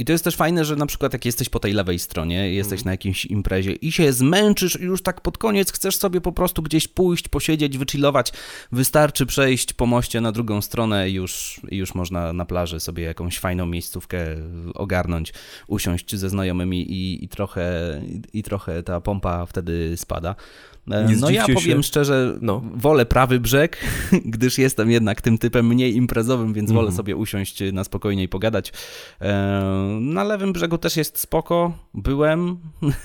I 0.00 0.04
to 0.04 0.12
jest 0.12 0.24
też 0.24 0.36
fajne, 0.36 0.64
że 0.64 0.76
na 0.76 0.86
przykład 0.86 1.12
jak 1.12 1.24
jesteś 1.24 1.48
po 1.48 1.58
tej 1.58 1.72
lewej 1.72 1.98
stronie, 1.98 2.36
Mhm. 2.36 2.54
jesteś 2.54 2.84
na 2.84 2.90
jakiejś 2.90 3.24
imprezie 3.26 3.72
i 3.72 3.92
się 3.92 4.12
zmęczysz 4.12 4.80
i 4.80 4.84
już 4.84 5.02
tak 5.02 5.20
pod 5.20 5.38
koniec 5.38 5.72
chcesz 5.72 5.96
sobie 5.96 6.20
po 6.20 6.32
prostu 6.32 6.62
gdzieś 6.62 6.88
pójść, 6.88 7.28
posiedzieć, 7.28 7.78
wychillować, 7.78 8.32
wystarczy 8.72 9.26
przejść 9.26 9.72
po 9.72 9.86
moście 9.86 10.20
na 10.20 10.32
drugą 10.32 10.60
stronę 10.62 11.10
i 11.10 11.12
już, 11.14 11.60
już 11.70 11.94
można 11.94 12.32
na 12.32 12.44
plaży 12.44 12.80
sobie 12.80 13.04
jakąś 13.04 13.38
fajną 13.38 13.66
miejscówkę 13.66 14.26
ogarnąć, 14.74 15.32
usiąść 15.66 16.16
ze 16.16 16.28
znajomymi 16.30 16.92
i, 16.92 17.24
i, 17.24 17.28
trochę, 17.28 18.00
i 18.32 18.42
trochę 18.42 18.82
ta 18.82 19.00
pompa 19.00 19.46
wtedy 19.46 19.96
spada. 19.96 20.34
E, 20.90 21.04
Nie 21.04 21.16
No 21.16 21.30
ja 21.30 21.46
powiem 21.46 21.78
się. 21.78 21.82
szczerze, 21.82 22.38
No. 22.40 22.62
wolę 22.74 23.06
prawy 23.06 23.40
brzeg, 23.40 23.76
gdyż 24.24 24.58
jestem 24.58 24.90
jednak 24.90 25.20
tym 25.20 25.38
typem 25.38 25.66
mniej 25.66 25.96
imprezowym, 25.96 26.52
więc 26.54 26.70
wolę 26.70 26.80
Mhm. 26.88 26.96
sobie 26.96 27.16
usiąść 27.16 27.62
na 27.72 27.84
spokojnie 27.84 28.22
i 28.22 28.28
pogadać. 28.28 28.72
Na 30.00 30.24
lewym 30.24 30.52
brzegu 30.52 30.78
też 30.78 30.96
jest 30.96 31.18
spoko. 31.18 31.72
Byłem, 31.94 32.56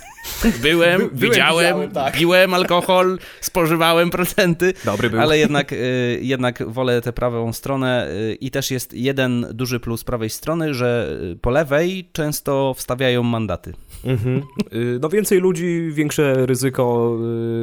byłem, 0.62 1.00
By- 1.02 1.08
byłem, 1.08 1.10
widziałem, 1.14 1.66
widziałem, 1.76 1.92
tak. 1.92 2.14
piłem 2.18 2.54
alkohol, 2.54 3.18
spożywałem 3.42 4.10
procenty, 4.10 4.74
Dobry 4.86 5.10
był. 5.10 5.22
ale 5.22 5.38
jednak, 5.38 5.74
e, 5.74 5.76
jednak 6.22 6.64
wolę 6.70 7.02
tę 7.02 7.14
prawą 7.14 7.54
stronę 7.54 8.08
e, 8.08 8.34
i 8.34 8.52
też 8.52 8.72
jest 8.72 8.94
jeden 8.94 9.48
duży 9.54 9.80
plus 9.80 10.04
prawej 10.04 10.30
strony, 10.30 10.74
że 10.74 11.18
e, 11.34 11.36
po 11.36 11.50
lewej 11.50 12.10
często 12.14 12.74
wstawiają 12.74 13.24
mandaty. 13.24 13.74
Mhm. 14.06 14.42
Y, 14.74 15.00
No 15.02 15.10
więcej 15.10 15.40
ludzi, 15.40 15.88
większe 15.92 16.46
ryzyko, 16.46 17.18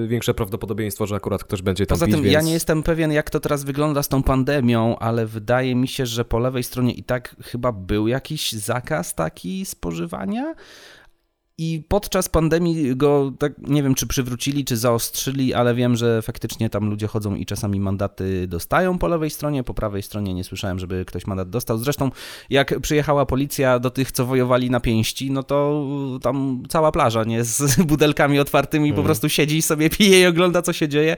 y, 0.04 0.08
większe 0.08 0.34
prawdopodobieństwo, 0.34 1.06
że 1.06 1.14
akurat 1.14 1.44
ktoś 1.44 1.62
będzie 1.62 1.86
tam 1.86 1.94
Poza 1.96 2.06
pić, 2.06 2.14
tym 2.14 2.24
więc... 2.24 2.34
ja 2.34 2.40
nie 2.40 2.52
jestem 2.52 2.82
pewien, 2.82 3.12
jak 3.12 3.30
to 3.30 3.40
teraz 3.40 3.64
wygląda 3.64 4.02
z 4.02 4.08
tą 4.08 4.22
pandemią, 4.22 4.98
ale 4.98 5.26
wydaje 5.26 5.74
mi 5.74 5.88
się, 5.88 6.06
że 6.06 6.24
po 6.24 6.38
lewej 6.38 6.62
stronie 6.62 6.92
i 6.92 7.02
tak 7.04 7.36
chyba 7.44 7.72
był 7.72 8.08
jakiś 8.08 8.52
zakaz 8.52 9.11
taki 9.14 9.64
spożywania. 9.64 10.54
I 11.62 11.82
podczas 11.88 12.28
pandemii 12.28 12.96
go, 12.96 13.32
tak 13.38 13.52
nie 13.58 13.82
wiem, 13.82 13.94
czy 13.94 14.06
przywrócili, 14.06 14.64
czy 14.64 14.76
zaostrzyli, 14.76 15.54
ale 15.54 15.74
wiem, 15.74 15.96
że 15.96 16.22
faktycznie 16.22 16.70
tam 16.70 16.90
ludzie 16.90 17.06
chodzą 17.06 17.34
i 17.34 17.46
czasami 17.46 17.80
mandaty 17.80 18.46
dostają 18.48 18.98
po 18.98 19.08
lewej 19.08 19.30
stronie, 19.30 19.64
po 19.64 19.74
prawej 19.74 20.02
stronie 20.02 20.34
nie 20.34 20.44
słyszałem, 20.44 20.78
żeby 20.78 21.04
ktoś 21.04 21.26
mandat 21.26 21.50
dostał. 21.50 21.78
Zresztą, 21.78 22.10
jak 22.50 22.80
przyjechała 22.80 23.26
policja 23.26 23.78
do 23.78 23.90
tych, 23.90 24.12
co 24.12 24.26
wojowali 24.26 24.70
na 24.70 24.80
pięści, 24.80 25.30
no 25.30 25.42
to 25.42 25.86
tam 26.22 26.62
cała 26.68 26.92
plaża, 26.92 27.24
nie, 27.24 27.44
z 27.44 27.76
budelkami 27.90 28.38
otwartymi, 28.38 28.88
po 28.88 28.92
Mhm. 28.92 29.04
prostu 29.06 29.28
siedzi 29.28 29.56
i 29.56 29.62
sobie 29.62 29.90
pije 29.90 30.20
i 30.20 30.26
ogląda, 30.26 30.62
co 30.62 30.72
się 30.72 30.88
dzieje. 30.88 31.16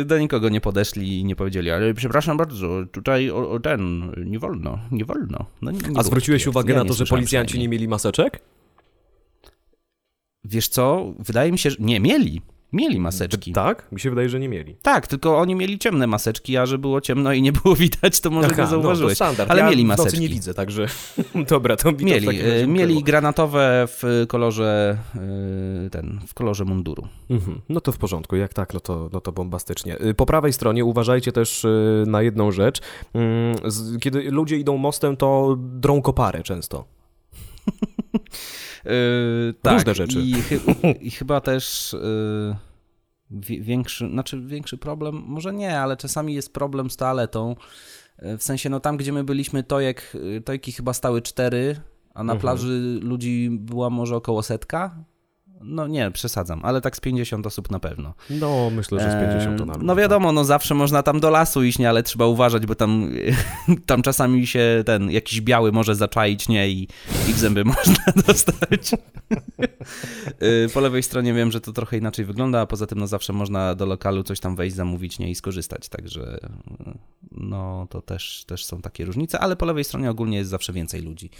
Y, 0.00 0.04
Do 0.04 0.18
nikogo 0.18 0.48
nie 0.48 0.60
podeszli 0.60 1.20
i 1.20 1.24
nie 1.24 1.36
powiedzieli, 1.36 1.70
ale 1.70 1.94
przepraszam 1.94 2.36
bardzo, 2.36 2.68
tutaj 2.92 3.30
o, 3.30 3.50
o 3.50 3.60
ten, 3.60 4.12
nie 4.26 4.38
wolno, 4.38 4.78
nie 4.90 5.04
wolno. 5.04 5.44
No, 5.62 5.70
nie, 5.70 5.78
nie 5.78 5.98
A 5.98 6.02
zwróciłeś 6.02 6.46
uwagę. 6.46 6.74
Ja 6.74 6.78
na 6.82 6.88
to, 6.88 6.94
że 6.94 7.06
policjanci 7.06 7.58
nie 7.58 7.68
mieli 7.68 7.88
maseczek? 7.88 8.40
Wiesz 10.48 10.68
co, 10.68 11.12
wydaje 11.18 11.52
mi 11.52 11.58
się, 11.58 11.70
że 11.70 11.76
nie, 11.80 12.00
mieli. 12.00 12.42
Mieli 12.72 13.00
maseczki. 13.00 13.52
Tak? 13.52 13.92
Mi 13.92 14.00
się 14.00 14.10
wydaje, 14.10 14.28
że 14.28 14.40
nie 14.40 14.48
mieli. 14.48 14.76
Tak, 14.82 15.06
tylko 15.06 15.38
oni 15.38 15.54
mieli 15.54 15.78
ciemne 15.78 16.06
maseczki, 16.06 16.56
a 16.56 16.66
że 16.66 16.78
było 16.78 17.00
ciemno 17.00 17.32
i 17.32 17.42
nie 17.42 17.52
było 17.52 17.76
widać, 17.84 18.20
to 18.20 18.30
może 18.30 18.48
Aha, 18.52 18.62
nie 18.62 18.68
zauważyłeś. 18.68 19.10
No, 19.20 19.26
standard. 19.26 19.50
Ale 19.50 19.60
ja 19.60 19.70
mieli 19.70 19.84
maseczki. 19.84 20.20
nie 20.20 20.28
widzę, 20.28 20.54
także 20.54 20.86
dobra, 21.50 21.76
to 21.76 21.92
Mieli, 21.92 22.40
e, 22.40 22.66
mieli 22.66 23.02
granatowe 23.02 23.84
w 23.88 24.24
kolorze 24.28 24.98
e, 25.86 25.90
ten, 25.90 26.20
w 26.26 26.34
kolorze 26.34 26.64
munduru. 26.64 27.08
Mhm. 27.30 27.60
No 27.68 27.80
to 27.80 27.92
w 27.92 27.98
porządku, 27.98 28.36
jak 28.36 28.54
tak, 28.54 28.74
no 28.74 28.80
to, 28.80 29.10
no 29.12 29.20
to 29.20 29.32
bombastycznie. 29.32 30.00
Y, 30.02 30.14
Po 30.14 30.26
prawej 30.26 30.52
stronie 30.52 30.84
uważajcie 30.84 31.32
też 31.32 31.64
y, 31.64 32.04
na 32.06 32.22
jedną 32.22 32.50
rzecz. 32.52 32.80
Mm, 33.14 33.56
Kiedy 34.00 34.30
ludzie 34.30 34.56
idą 34.56 34.76
mostem, 34.76 35.16
to 35.16 35.56
drą 35.58 36.02
koparę 36.02 36.42
często. 36.42 36.84
E, 38.88 39.52
tak, 39.62 39.72
Różne 39.74 39.94
rzeczy. 39.94 40.20
I, 40.20 40.34
chy, 40.34 40.60
i 41.00 41.10
chyba 41.10 41.40
też 41.40 41.96
wi- 43.30 43.62
większy, 43.62 44.08
znaczy 44.10 44.40
większy 44.40 44.78
problem, 44.78 45.14
może 45.26 45.52
nie, 45.52 45.80
ale 45.80 45.96
czasami 45.96 46.34
jest 46.34 46.52
problem 46.52 46.90
z 46.90 46.96
toaletą. 46.96 47.56
E, 48.18 48.38
W 48.38 48.42
sensie, 48.42 48.70
no 48.70 48.80
tam, 48.80 48.96
gdzie 48.96 49.12
my 49.12 49.24
byliśmy, 49.24 49.62
tojek, 49.62 50.12
e, 50.36 50.40
tojki 50.40 50.72
chyba 50.72 50.92
stały 50.92 51.22
cztery, 51.22 51.80
a 52.14 52.24
na 52.24 52.32
Mhm. 52.32 52.40
plaży 52.40 52.98
ludzi 53.02 53.48
była 53.52 53.90
może 53.90 54.16
około 54.16 54.42
setka. 54.42 55.04
No 55.60 55.86
nie, 55.86 56.10
przesadzam, 56.10 56.60
ale 56.62 56.80
tak 56.80 56.96
z 56.96 57.00
50 57.00 57.46
osób 57.46 57.70
na 57.70 57.80
pewno. 57.80 58.14
No, 58.30 58.70
myślę, 58.70 59.00
że 59.00 59.10
z 59.10 59.14
50 59.14 59.58
to 59.58 59.66
na 59.66 59.74
No 59.82 59.96
wiadomo, 59.96 60.32
no 60.32 60.44
zawsze 60.44 60.74
można 60.74 61.02
tam 61.02 61.20
do 61.20 61.30
lasu 61.30 61.62
iść, 61.62 61.78
nie, 61.78 61.88
ale 61.88 62.02
trzeba 62.02 62.26
uważać, 62.26 62.66
bo 62.66 62.74
tam, 62.74 63.10
tam 63.86 64.02
czasami 64.02 64.46
się 64.46 64.82
ten 64.86 65.10
jakiś 65.10 65.40
biały 65.40 65.72
może 65.72 65.94
zaczaić, 65.94 66.48
nie, 66.48 66.68
i, 66.68 66.88
i 67.28 67.32
w 67.32 67.38
zęby 67.38 67.64
można 67.76 68.04
dostać. 68.26 68.92
Yy, 70.40 70.68
po 70.74 70.80
lewej 70.80 71.02
stronie 71.02 71.34
wiem, 71.34 71.50
że 71.50 71.60
to 71.60 71.72
trochę 71.72 71.96
inaczej 71.96 72.24
wygląda, 72.24 72.60
a 72.60 72.66
poza 72.66 72.86
tym 72.86 72.98
no 72.98 73.06
zawsze 73.06 73.32
można 73.32 73.74
do 73.74 73.86
lokalu 73.86 74.22
coś 74.22 74.40
tam 74.40 74.56
wejść, 74.56 74.76
zamówić, 74.76 75.18
nie, 75.18 75.30
i 75.30 75.34
skorzystać, 75.34 75.88
także 75.88 76.38
no 77.30 77.86
to 77.90 78.02
też, 78.02 78.44
też 78.46 78.64
są 78.64 78.80
takie 78.80 79.04
różnice, 79.04 79.40
ale 79.40 79.56
po 79.56 79.66
lewej 79.66 79.84
stronie 79.84 80.10
ogólnie 80.10 80.38
jest 80.38 80.50
zawsze 80.50 80.72
więcej 80.72 81.02
ludzi. 81.02 81.30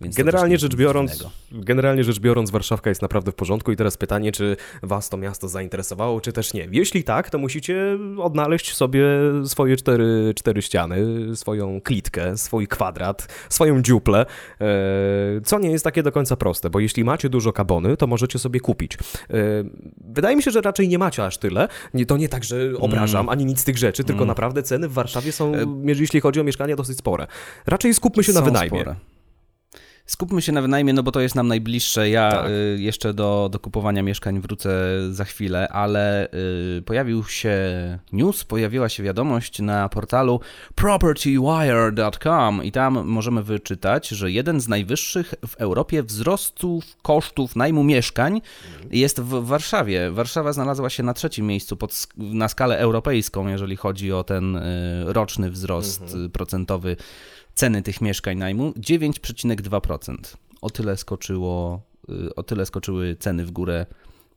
Generalnie 0.00 0.58
rzecz 0.58 0.76
biorąc, 0.76 1.24
generalnie 1.52 2.04
rzecz 2.04 2.20
biorąc, 2.20 2.50
Warszawka 2.50 2.90
jest 2.90 3.02
naprawdę 3.02 3.32
w 3.32 3.34
porządku 3.34 3.65
i 3.72 3.76
teraz 3.76 3.96
pytanie, 3.96 4.32
czy 4.32 4.56
was 4.82 5.08
to 5.08 5.16
miasto 5.16 5.48
zainteresowało, 5.48 6.20
czy 6.20 6.32
też 6.32 6.54
nie. 6.54 6.68
Jeśli 6.70 7.04
tak, 7.04 7.30
to 7.30 7.38
musicie 7.38 7.98
odnaleźć 8.18 8.74
sobie 8.74 9.04
swoje 9.44 9.76
cztery, 9.76 10.32
cztery 10.36 10.62
ściany, 10.62 10.96
swoją 11.36 11.80
klitkę, 11.80 12.36
swój 12.36 12.68
kwadrat, 12.68 13.28
swoją 13.48 13.82
dziuplę, 13.82 14.26
e, 14.60 14.66
co 15.44 15.58
nie 15.58 15.70
jest 15.70 15.84
takie 15.84 16.02
do 16.02 16.12
końca 16.12 16.36
proste, 16.36 16.70
bo 16.70 16.80
jeśli 16.80 17.04
macie 17.04 17.28
dużo 17.28 17.52
kabony, 17.52 17.96
to 17.96 18.06
możecie 18.06 18.38
sobie 18.38 18.60
kupić. 18.60 18.94
E, 18.94 18.96
Wydaje 20.08 20.36
mi 20.36 20.42
się, 20.42 20.50
że 20.50 20.60
raczej 20.60 20.88
nie 20.88 20.98
macie 20.98 21.24
aż 21.24 21.38
tyle. 21.38 21.68
To 22.08 22.16
nie 22.16 22.28
tak, 22.28 22.44
że 22.44 22.56
obrażam, 22.78 23.28
ani 23.28 23.44
nic 23.44 23.60
z 23.60 23.64
tych 23.64 23.78
rzeczy, 23.78 24.04
tylko 24.04 24.18
Mm. 24.18 24.28
naprawdę 24.28 24.62
ceny 24.62 24.88
w 24.88 24.92
Warszawie 24.92 25.32
są, 25.32 25.54
E, 25.54 25.66
jeśli 25.84 26.20
chodzi 26.20 26.40
o 26.40 26.44
mieszkania, 26.44 26.76
dosyć 26.76 26.98
spore. 26.98 27.26
Raczej 27.66 27.94
skupmy 27.94 28.24
się 28.24 28.32
na 28.32 28.38
Są 28.40 28.44
wynajmie. 28.44 28.80
spore. 28.80 28.96
Skupmy 30.06 30.42
się 30.42 30.52
na 30.52 30.62
wynajmie, 30.62 30.92
no 30.92 31.02
bo 31.02 31.12
to 31.12 31.20
jest 31.20 31.34
nam 31.34 31.48
najbliższe. 31.48 32.10
Ja 32.10 32.30
Tak. 32.30 32.50
y, 32.50 32.76
jeszcze 32.80 33.14
do, 33.14 33.48
do 33.52 33.58
kupowania 33.58 34.02
mieszkań 34.02 34.40
wrócę 34.40 34.70
za 35.10 35.24
chwilę, 35.24 35.68
ale 35.68 36.28
y, 36.78 36.82
pojawił 36.82 37.24
się 37.24 37.58
news, 38.12 38.44
pojawiła 38.44 38.88
się 38.88 39.02
wiadomość 39.02 39.60
na 39.60 39.88
portalu 39.88 40.40
propertywire.com 40.74 42.64
i 42.64 42.72
tam 42.72 43.04
możemy 43.04 43.42
wyczytać, 43.42 44.08
że 44.08 44.30
jeden 44.30 44.60
z 44.60 44.68
najwyższych 44.68 45.34
w 45.46 45.56
Europie 45.56 46.02
wzrostów 46.02 46.84
kosztów 47.02 47.56
najmu 47.56 47.84
mieszkań 47.84 48.40
jest 48.90 49.20
w 49.20 49.44
Warszawie. 49.46 50.10
Warszawa 50.10 50.52
znalazła 50.52 50.90
się 50.90 51.02
na 51.02 51.14
trzecim 51.14 51.46
miejscu 51.46 51.76
pod, 51.76 52.06
na 52.16 52.48
skalę 52.48 52.78
europejską, 52.78 53.48
jeżeli 53.48 53.76
chodzi 53.76 54.12
o 54.12 54.24
ten 54.24 54.56
y, 54.56 54.62
roczny 55.06 55.50
wzrost 55.50 56.14
y, 56.26 56.28
procentowy 56.30 56.96
ceny 57.56 57.82
tych 57.82 58.00
mieszkań 58.00 58.38
najmu 58.38 58.70
9,2%. 58.70 60.36
O 60.60 60.70
tyle 60.70 60.96
skoczyło, 60.96 61.82
y, 62.10 62.34
o 62.34 62.42
tyle 62.42 62.66
skoczyły 62.66 63.16
ceny 63.16 63.44
w 63.44 63.50
górę 63.50 63.86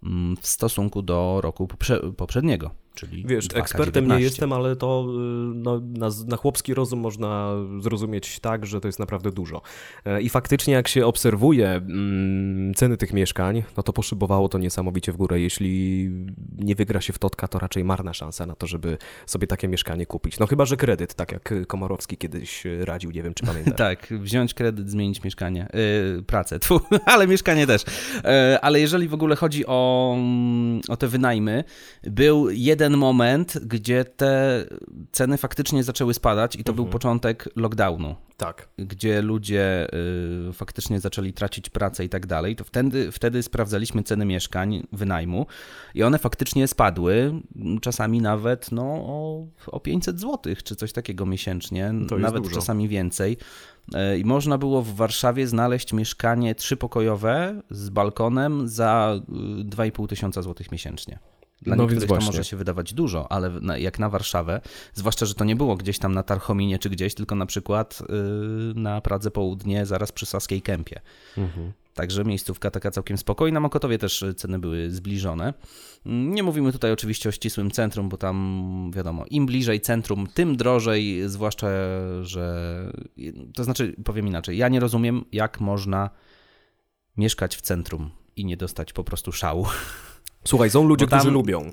mm, 0.04 0.38
w 0.42 0.48
stosunku 0.48 1.02
do 1.02 1.40
roku 1.42 1.66
poprze- 1.66 2.14
poprzedniego, 2.14 2.72
czyli 3.00 3.24
Wiesz, 3.25 3.48
2K19. 3.48 3.60
ekspertem 3.60 4.08
nie 4.08 4.20
jestem, 4.20 4.53
ale 4.53 4.75
to 4.75 5.06
y, 5.10 5.13
no, 5.56 5.79
na, 5.79 6.10
na 6.27 6.38
chłopski 6.38 6.74
rozum 6.74 7.00
można 7.00 7.56
zrozumieć 7.79 8.39
tak, 8.39 8.65
że 8.65 8.82
to 8.82 8.88
jest 8.88 9.00
naprawdę 9.00 9.32
dużo. 9.32 9.62
E, 10.06 10.22
I 10.22 10.29
faktycznie 10.29 10.74
jak 10.74 10.88
się 10.88 11.06
obserwuje 11.06 11.70
mm, 11.70 12.74
ceny 12.74 12.98
tych 12.98 13.13
mieszkań, 13.13 13.63
no 13.77 13.84
to 13.84 13.94
poszybowało 13.94 14.50
to 14.50 14.58
niesamowicie 14.58 15.12
w 15.12 15.18
górę. 15.18 15.39
Jeśli 15.39 16.10
nie 16.58 16.75
wygra 16.75 17.01
się 17.01 17.13
w 17.13 17.20
Totka, 17.20 17.48
to 17.48 17.60
raczej 17.60 17.84
marna 17.84 18.13
szansa 18.13 18.46
na 18.46 18.56
to, 18.56 18.68
żeby 18.68 18.98
sobie 19.25 19.48
takie 19.48 19.68
mieszkanie 19.68 20.06
kupić. 20.06 20.39
No 20.39 20.48
chyba, 20.48 20.65
że 20.65 20.77
kredyt, 20.77 21.13
tak 21.13 21.32
jak 21.32 21.53
Komorowski 21.68 22.18
kiedyś 22.18 22.63
radził, 22.82 23.12
nie 23.12 23.24
wiem 23.24 23.34
czy 23.34 23.46
pamiętasz. 23.46 23.79
Tak, 23.89 24.08
wziąć 24.10 24.53
kredyt, 24.53 24.89
zmienić 24.89 25.24
mieszkanie, 25.24 25.68
yy, 26.15 26.24
pracę, 26.24 26.60
tfu, 26.60 26.82
ale 27.06 27.27
mieszkanie 27.27 27.68
też. 27.68 27.84
Yy, 27.84 28.62
ale 28.62 28.79
jeżeli 28.79 29.08
w 29.08 29.13
ogóle 29.13 29.36
chodzi 29.36 29.65
o, 29.65 30.13
mm, 30.18 30.82
o 30.88 30.98
te 30.98 31.08
wynajmy, 31.08 31.63
był 32.03 32.50
jeden 32.50 32.88
ten 32.89 32.98
moment, 32.98 33.58
gdzie 33.65 34.05
te 34.05 34.65
ceny 35.12 35.38
faktycznie 35.38 35.84
zaczęły 35.84 36.13
spadać 36.13 36.55
i 36.55 36.63
to 36.63 36.74
był 36.74 36.84
Mhm. 36.84 36.91
początek 36.91 37.50
lockdownu, 37.55 38.15
Tak. 38.38 38.69
gdzie 38.77 39.22
ludzie 39.22 39.88
y, 40.50 40.53
faktycznie 40.53 41.00
zaczęli 41.00 41.34
tracić 41.34 41.69
pracę 41.69 42.05
i 42.05 42.10
tak 42.10 42.25
dalej, 42.27 42.55
to 42.55 42.63
wtedy, 42.63 43.12
wtedy 43.12 43.43
sprawdzaliśmy 43.43 44.03
ceny 44.03 44.25
mieszkań, 44.25 44.88
wynajmu 44.91 45.46
i 45.96 46.03
one 46.03 46.17
faktycznie 46.19 46.67
spadły, 46.67 47.34
czasami 47.81 48.22
nawet 48.22 48.72
no, 48.72 48.84
o, 48.84 49.46
o 49.67 49.79
500 49.79 50.19
zł 50.19 50.53
czy 50.63 50.75
coś 50.75 50.93
takiego 50.93 51.25
miesięcznie, 51.25 51.93
nawet 52.19 52.43
dużo. 52.43 52.55
czasami 52.55 52.88
więcej. 52.88 53.38
Y, 54.13 54.19
I 54.19 54.25
można 54.25 54.58
było 54.58 54.81
w 54.81 54.96
Warszawie 54.96 55.48
znaleźć 55.48 55.93
mieszkanie 55.93 56.55
trzypokojowe 56.55 57.62
z 57.69 57.89
balkonem 57.89 58.67
za 58.67 59.19
y, 59.62 59.63
2,5 59.65 60.08
tysiąca 60.08 60.41
złotych 60.41 60.72
miesięcznie. 60.72 61.19
Dla 61.62 61.75
No 61.75 61.88
więc 61.88 62.01
niektórych 62.01 62.25
to 62.25 62.32
może 62.32 62.44
się 62.44 62.58
wydawać 62.58 62.94
dużo, 62.94 63.32
ale 63.32 63.50
na, 63.50 63.78
jak 63.78 64.00
na 64.00 64.10
Warszawę, 64.10 64.62
zwłaszcza, 64.94 65.25
że 65.25 65.34
to 65.34 65.46
nie 65.46 65.56
było 65.56 65.75
gdzieś 65.75 66.00
tam 66.00 66.13
na 66.13 66.24
Tarchominie 66.24 66.80
czy 66.80 66.89
gdzieś, 66.89 67.13
tylko 67.13 67.36
na 67.36 67.46
przykład 67.46 68.01
yy, 68.10 68.74
na 68.75 69.01
Pradze 69.01 69.32
Południe, 69.32 69.86
zaraz 69.86 70.12
przy 70.12 70.25
Saskiej 70.25 70.62
Kępie. 70.62 71.01
Mhm. 71.38 71.72
Także 72.00 72.25
miejscówka 72.25 72.72
taka 72.72 72.92
całkiem 72.92 73.18
spokojna. 73.18 73.54
Na 73.54 73.60
Mokotowie 73.60 73.98
też 73.98 74.22
y, 74.22 74.34
ceny 74.34 74.60
były 74.60 74.92
zbliżone. 74.92 75.54
Nie 76.06 76.44
mówimy 76.44 76.72
tutaj 76.72 76.92
oczywiście 76.92 77.30
o 77.30 77.32
ścisłym 77.32 77.72
centrum, 77.72 78.10
bo 78.10 78.18
tam 78.18 78.92
wiadomo, 78.96 79.25
im 79.30 79.46
bliżej 79.46 79.82
centrum, 79.82 80.28
tym 80.34 80.58
drożej, 80.58 81.22
zwłaszcza, 81.25 81.68
że 82.22 82.74
to 83.54 83.63
znaczy, 83.63 83.96
powiem 84.06 84.28
inaczej, 84.28 84.58
ja 84.58 84.70
nie 84.70 84.80
rozumiem, 84.80 85.25
jak 85.32 85.60
można 85.62 86.10
mieszkać 87.18 87.56
w 87.56 87.62
centrum 87.62 88.10
i 88.36 88.46
nie 88.46 88.58
dostać 88.58 88.94
po 88.94 89.04
prostu 89.04 89.32
szału. 89.32 89.68
Słuchaj, 90.43 90.69
są 90.69 90.88
ludzie, 90.88 91.08
tam- 91.08 91.19
którzy 91.19 91.31
lubią. 91.34 91.72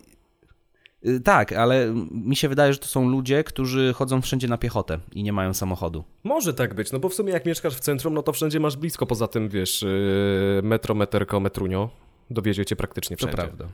Y, 1.06 1.20
Tak, 1.20 1.52
ale 1.52 1.94
mi 2.11 2.37
się 2.37 2.49
wydaje, 2.49 2.73
że 2.73 2.78
to 2.78 2.87
są 2.87 3.08
ludzie, 3.08 3.44
którzy 3.44 3.92
chodzą 3.96 4.20
wszędzie 4.23 4.49
na 4.49 4.58
piechotę 4.58 4.99
i 5.12 5.23
nie 5.23 5.32
mają 5.32 5.54
samochodu. 5.54 6.04
Może 6.25 6.54
tak 6.54 6.75
być, 6.75 6.92
no 6.92 6.99
bo 6.99 7.08
w 7.08 7.14
sumie 7.14 7.32
jak 7.32 7.46
mieszkasz 7.46 7.76
w 7.76 7.80
centrum, 7.80 8.14
no 8.14 8.23
to 8.23 8.32
wszędzie 8.32 8.61
masz 8.61 8.76
blisko, 8.76 9.06
poza 9.06 9.28
tym, 9.28 9.49
wiesz, 9.49 9.82
yy, 9.82 10.61
metro, 10.62 10.94
meterko, 10.94 11.40
metrunio, 11.40 11.90
dowiezie 12.30 12.64
cię 12.64 12.76
praktycznie 12.76 13.16
To 13.16 13.26
wszędzie. 13.26 13.37
prawda. 13.37 13.64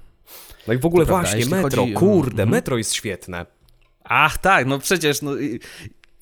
No 0.69 0.75
i 0.75 0.79
w 0.79 0.87
ogóle 0.87 1.07
To 1.07 1.13
właśnie, 1.13 1.47
metro, 1.47 1.83
chodzi 1.83 1.93
kurde, 1.95 2.31
Mhm. 2.43 2.49
metro 2.51 2.79
jest 2.79 2.95
świetne. 2.95 3.47
Ach, 4.05 4.39
tak, 4.39 4.67
no 4.67 4.79
przecież, 4.79 5.23
no 5.23 5.31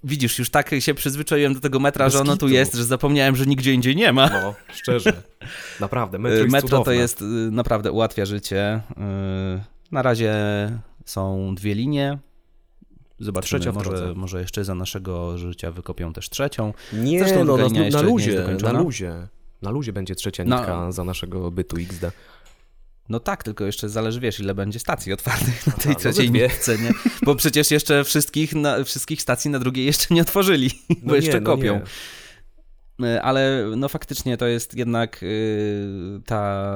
widzisz, 0.05 0.39
już 0.39 0.51
tak 0.51 0.71
się 0.79 0.95
przyzwyczaiłem 0.95 1.55
do 1.55 1.61
tego 1.61 1.81
metra, 1.81 2.05
Bez 2.05 2.13
że 2.15 2.21
ono 2.21 2.33
tu 2.33 2.47
kitu. 2.47 2.49
jest, 2.49 2.75
że 2.75 2.85
zapomniałem, 2.85 3.37
że 3.37 3.47
nigdzie 3.47 3.73
indziej 3.73 3.97
nie 3.97 4.13
ma. 4.13 4.29
No, 4.29 4.55
szczerze. 4.75 5.13
Naprawdę, 5.81 6.19
metro 6.19 6.37
Y, 6.39 6.41
jest 6.43 6.53
Metro 6.53 6.81
to 6.81 6.93
jest, 6.93 7.23
y, 7.23 7.25
naprawdę 7.51 7.93
ułatwia 7.93 8.27
życie. 8.27 8.81
Y, 8.91 9.93
Na 9.93 10.03
razie 10.03 10.35
są 11.05 11.55
dwie 11.55 11.75
linie. 11.75 12.19
Zobaczymy, 13.19 13.61
Trzecia 13.61 13.73
może, 13.73 14.15
może 14.15 14.41
jeszcze 14.41 14.65
za 14.65 14.75
naszego 14.75 15.39
życia 15.39 15.71
wykopią 15.71 16.13
też 16.13 16.31
trzecią. 16.31 16.73
Nie, 16.93 17.19
Zresztą 17.19 17.45
no, 17.45 17.57
druga 17.57 17.81
na, 17.81 17.89
na 17.91 18.03
luzie, 18.03 18.45
na 18.63 18.73
luzie. 18.73 19.29
Na 19.63 19.71
luzie 19.71 19.93
będzie 19.93 20.15
trzecia 20.15 20.45
No. 20.47 20.57
nitka 20.57 20.93
za 20.93 21.05
naszego 21.05 21.51
bytu 21.51 21.77
XD. 21.77 22.05
No 23.11 23.21
tak, 23.21 23.43
tylko 23.43 23.65
jeszcze 23.65 23.89
zależy, 23.89 24.21
wiesz, 24.21 24.41
ile 24.41 24.55
będzie 24.55 24.79
stacji 24.79 25.13
otwartych 25.13 25.67
na 25.67 25.73
tej 25.73 25.93
no 25.93 26.01
ze 26.01 26.13
trzeciej 26.13 26.31
nitce, 26.31 26.79
nie? 26.79 26.93
Bo 27.23 27.35
przecież 27.35 27.71
jeszcze 27.71 28.05
wszystkich, 28.05 28.55
na, 28.55 28.85
wszystkich 28.85 29.23
stacji 29.23 29.51
na 29.51 29.59
drugiej 29.59 29.87
jeszcze 29.87 30.15
nie 30.15 30.23
otworzyli, 30.23 30.71
bo 31.03 31.15
jeszcze 31.15 31.41
no 31.41 31.47
kopią. 31.47 31.75
nie. 31.75 31.83
Y, 33.07 33.23
Ale 33.23 33.71
no 33.77 33.89
faktycznie 33.89 34.37
to 34.37 34.47
jest 34.47 34.75
jednak 34.75 35.23
y, 35.23 36.21
ta, 36.27 36.73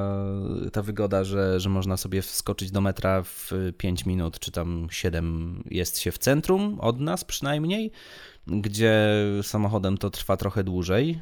ta 0.73 0.81
wygoda, 0.81 1.23
że, 1.23 1.59
że 1.59 1.69
można 1.69 1.97
sobie 1.97 2.21
wskoczyć 2.21 2.71
do 2.71 2.81
metra 2.81 3.23
w 3.23 3.51
5 3.77 4.05
minut, 4.05 4.39
czy 4.39 4.51
tam 4.51 4.87
7 4.91 5.63
jest 5.71 5.99
się 5.99 6.11
w 6.11 6.17
centrum, 6.17 6.79
od 6.79 6.99
nas 6.99 7.23
przynajmniej, 7.23 7.91
gdzie 8.47 9.07
samochodem 9.41 9.97
to 9.97 10.09
trwa 10.09 10.37
trochę 10.37 10.63
dłużej, 10.63 11.21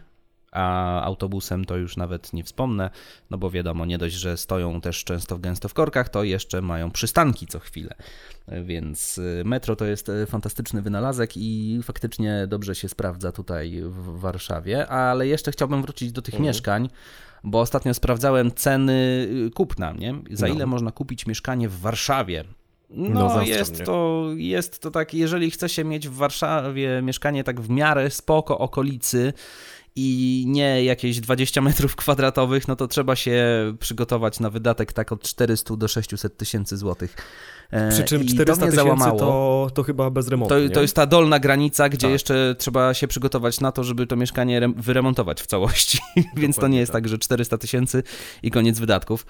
a 0.54 1.02
autobusem 1.04 1.66
to 1.66 1.78
już 1.78 1.98
nawet 1.98 2.34
nie 2.34 2.44
wspomnę, 2.44 2.90
no 3.30 3.38
bo 3.38 3.52
wiadomo, 3.52 3.86
nie 3.86 3.98
dość, 3.98 4.16
że 4.16 4.38
stoją 4.38 4.82
też 4.82 5.04
często 5.04 5.38
gęsto 5.38 5.70
w 5.70 5.74
korkach, 5.74 6.10
to 6.10 6.24
jeszcze 6.24 6.62
mają 6.62 6.92
przystanki 6.92 7.48
co 7.48 7.60
chwilę. 7.60 7.96
Więc 8.64 9.18
y, 9.18 9.42
metro 9.46 9.76
to 9.76 9.86
jest 9.86 10.10
y, 10.10 10.26
fantastyczny 10.26 10.82
wynalazek 10.82 11.32
i 11.38 11.80
faktycznie 11.84 12.46
dobrze 12.48 12.76
się 12.76 12.90
sprawdza 12.90 13.32
tutaj 13.32 13.82
w 13.86 14.20
Warszawie, 14.20 14.88
ale 14.88 15.28
jeszcze 15.28 15.52
chciałbym 15.52 15.82
wrócić 15.82 16.12
do 16.12 16.22
tych 16.22 16.34
Mhm. 16.34 16.48
mieszkań, 16.48 16.90
bo 17.44 17.60
ostatnio 17.60 17.94
sprawdzałem 17.94 18.52
ceny 18.52 19.28
y, 19.48 19.52
kupna, 19.52 19.92
nie? 19.92 20.16
Za 20.32 20.48
No. 20.48 20.54
ile 20.54 20.66
można 20.66 20.92
kupić 20.92 21.26
mieszkanie 21.28 21.70
w 21.70 21.80
Warszawie? 21.80 22.44
No, 22.89 23.10
No, 23.36 23.42
jest, 23.44 23.76
mnie. 23.76 23.86
to, 23.86 24.26
jest 24.36 24.82
to 24.82 24.92
tak, 24.92 25.13
jeżeli 25.13 25.52
chce 25.52 25.70
się 25.70 25.84
mieć 25.84 26.08
w 26.10 26.13
Warszawie 26.13 27.02
mieszkanie 27.04 27.44
tak 27.44 27.62
w 27.62 27.70
miarę 27.70 28.10
spoko 28.10 28.58
okolicy 28.58 29.34
i 29.95 30.43
nie 30.47 30.84
jakieś 30.84 31.19
20 31.19 31.62
metrów 31.62 31.95
kwadratowych, 31.95 32.67
no 32.67 32.75
to 32.75 32.88
trzeba 32.88 33.15
się 33.15 33.43
przygotować 33.79 34.39
na 34.39 34.49
wydatek 34.49 34.93
tak 34.93 35.12
od 35.12 35.21
400 35.23 35.75
do 35.75 35.88
600 35.88 36.38
tysięcy 36.38 36.77
złotych. 36.77 37.15
E, 37.71 37.89
Przy 37.91 38.03
czym 38.03 38.23
i 38.23 38.25
400 38.25 38.45
to 38.45 38.65
mnie 38.65 38.71
tysięcy 38.71 38.75
załamało. 38.75 39.19
to, 39.19 39.67
to 39.73 39.84
chyba 39.84 40.10
bez 40.10 40.27
remontu, 40.27 40.56
To, 40.67 40.73
to 40.73 40.82
jest 40.82 40.95
ta 40.95 41.06
dolna 41.06 41.39
granica, 41.39 41.89
gdzie 41.89 42.08
Tak. 42.08 42.12
jeszcze 42.12 42.56
trzeba 42.60 42.93
się 42.93 43.08
przygotować 43.08 43.60
na 43.60 43.71
to, 43.71 43.84
żeby 43.84 44.08
to 44.08 44.15
mieszkanie 44.15 44.62
rem- 44.62 44.73
wyremontować 44.77 45.41
w 45.41 45.47
całości. 45.47 45.99
Więc 46.38 46.56
to 46.56 46.67
nie 46.67 46.79
jest 46.79 46.91
tak. 46.91 47.01
tak, 47.03 47.10
że 47.10 47.17
400 47.17 47.58
tysięcy 47.58 48.03
i 48.43 48.51
koniec 48.51 48.79
wydatków. 48.79 49.25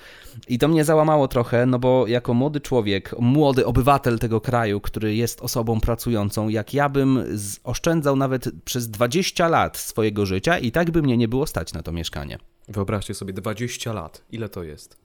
I 0.47 0.59
to 0.59 0.67
mnie 0.67 0.85
załamało 0.85 1.27
trochę, 1.27 1.65
no 1.65 1.79
bo 1.79 2.07
jako 2.07 2.33
młody 2.33 2.61
człowiek, 2.61 3.15
młody 3.19 3.65
obywatel 3.65 4.19
tego 4.19 4.41
kraju, 4.41 4.81
który 4.81 5.15
jest 5.15 5.41
osobą 5.41 5.79
pracującą, 5.79 6.49
jak 6.49 6.73
ja 6.73 6.89
bym 6.89 7.23
oszczędzał 7.63 8.15
nawet 8.15 8.49
przez 8.65 8.89
20 8.89 9.47
lat 9.47 9.77
swojego 9.77 10.25
życia 10.25 10.52
i 10.59 10.71
tak 10.71 10.91
by 10.91 11.01
mnie 11.01 11.17
nie 11.17 11.27
było 11.27 11.47
stać 11.47 11.73
na 11.73 11.83
to 11.83 11.91
mieszkanie. 11.91 12.37
Wyobraźcie 12.67 13.13
sobie, 13.13 13.33
20 13.33 13.93
lat. 13.93 14.23
Ile 14.31 14.49
to 14.49 14.63
jest? 14.63 15.02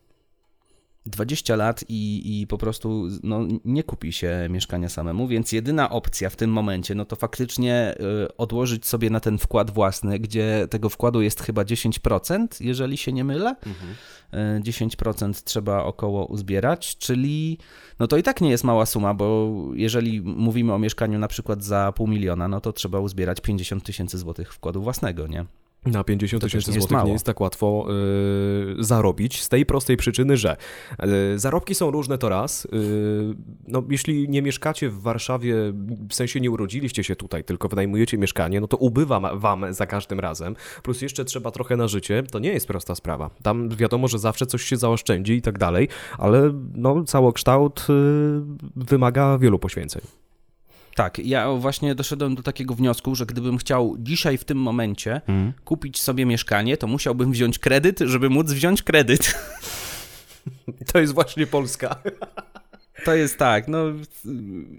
20 1.08 1.56
lat 1.56 1.84
i, 1.88 2.40
i 2.40 2.46
po 2.46 2.58
prostu 2.58 3.08
no, 3.22 3.40
nie 3.64 3.82
kupi 3.82 4.12
się 4.12 4.46
mieszkania 4.50 4.88
samemu, 4.88 5.28
więc 5.28 5.52
jedyna 5.52 5.90
opcja 5.90 6.30
w 6.30 6.36
tym 6.36 6.50
momencie, 6.50 6.94
no 6.94 7.04
to 7.04 7.16
faktycznie 7.16 7.94
y, 8.24 8.36
odłożyć 8.36 8.86
sobie 8.86 9.10
na 9.10 9.20
ten 9.20 9.38
wkład 9.38 9.70
własny, 9.70 10.18
gdzie 10.18 10.66
tego 10.70 10.88
wkładu 10.88 11.22
jest 11.22 11.42
chyba 11.42 11.62
10%, 11.62 12.46
jeżeli 12.60 12.96
się 12.96 13.12
nie 13.12 13.24
mylę. 13.24 13.56
Y, 14.34 14.60
10% 14.60 15.42
trzeba 15.44 15.84
około 15.84 16.26
uzbierać, 16.26 16.96
czyli 16.98 17.58
no 17.98 18.06
to 18.06 18.16
i 18.16 18.22
tak 18.22 18.40
nie 18.40 18.50
jest 18.50 18.64
mała 18.64 18.86
suma, 18.86 19.14
bo 19.14 19.52
jeżeli 19.74 20.20
mówimy 20.22 20.74
o 20.74 20.78
mieszkaniu 20.78 21.18
na 21.18 21.28
przykład 21.28 21.64
za 21.64 21.92
pół 21.92 22.06
miliona, 22.06 22.48
no 22.48 22.60
to 22.60 22.72
trzeba 22.72 23.00
uzbierać 23.00 23.40
50 23.40 23.84
tysięcy 23.84 24.18
złotych 24.18 24.54
wkładu 24.54 24.82
własnego, 24.82 25.26
nie? 25.26 25.44
Na 25.86 26.04
50 26.04 26.40
To 26.40 26.46
też 26.46 26.52
tysięcy 26.52 26.70
nie 26.70 26.80
złotych 26.80 26.90
nie 26.90 26.96
mało. 26.96 27.12
jest 27.12 27.26
tak 27.26 27.40
łatwo 27.40 27.86
yy, 28.76 28.84
zarobić, 28.84 29.42
z 29.42 29.48
tej 29.48 29.66
prostej 29.66 29.96
przyczyny, 29.96 30.36
że 30.36 30.56
yy, 30.98 31.38
zarobki 31.38 31.74
są 31.74 31.90
różne 31.90 32.18
to 32.18 32.28
raz. 32.28 32.68
Yy, 32.72 33.34
no, 33.68 33.82
jeśli 33.90 34.28
nie 34.28 34.42
mieszkacie 34.42 34.90
w 34.90 35.00
Warszawie, 35.00 35.54
w 36.08 36.14
sensie 36.14 36.40
nie 36.40 36.50
urodziliście 36.50 37.04
się 37.04 37.16
tutaj, 37.16 37.44
tylko 37.44 37.68
wynajmujecie 37.68 38.18
mieszkanie, 38.18 38.60
no 38.60 38.68
to 38.68 38.76
ubywa 38.76 39.36
wam 39.36 39.74
za 39.74 39.86
każdym 39.86 40.20
razem. 40.20 40.56
Plus 40.82 41.02
jeszcze 41.02 41.24
trzeba 41.24 41.50
trochę 41.50 41.76
na 41.76 41.88
życie. 41.88 42.22
To 42.22 42.38
nie 42.38 42.52
jest 42.52 42.66
prosta 42.66 42.94
sprawa. 42.94 43.30
Tam 43.42 43.68
wiadomo, 43.68 44.08
że 44.08 44.18
zawsze 44.18 44.46
coś 44.46 44.62
się 44.62 44.76
zaoszczędzi 44.76 45.32
i 45.32 45.42
tak 45.42 45.58
dalej, 45.58 45.88
ale 46.18 46.52
no, 46.74 47.04
całokształt 47.04 47.86
yy, 47.88 48.42
wymaga 48.76 49.38
wielu 49.38 49.58
poświęceń. 49.58 50.02
Tak, 50.98 51.18
ja 51.18 51.52
właśnie 51.52 51.94
doszedłem 51.94 52.34
do 52.34 52.42
takiego 52.42 52.74
wniosku, 52.74 53.14
że 53.14 53.26
gdybym 53.26 53.58
chciał 53.58 53.96
dzisiaj 53.98 54.38
w 54.38 54.44
tym 54.44 54.58
momencie 54.58 55.20
kupić 55.64 56.02
sobie 56.02 56.26
mieszkanie, 56.26 56.76
to 56.76 56.86
musiałbym 56.86 57.32
wziąć 57.32 57.58
kredyt, 57.58 57.98
żeby 58.00 58.30
móc 58.30 58.52
wziąć 58.52 58.82
kredyt. 58.82 59.34
To 60.92 60.98
jest 60.98 61.14
właśnie 61.14 61.46
Polska. 61.46 61.96
To 63.04 63.14
jest 63.14 63.38
tak, 63.38 63.68
no 63.68 63.78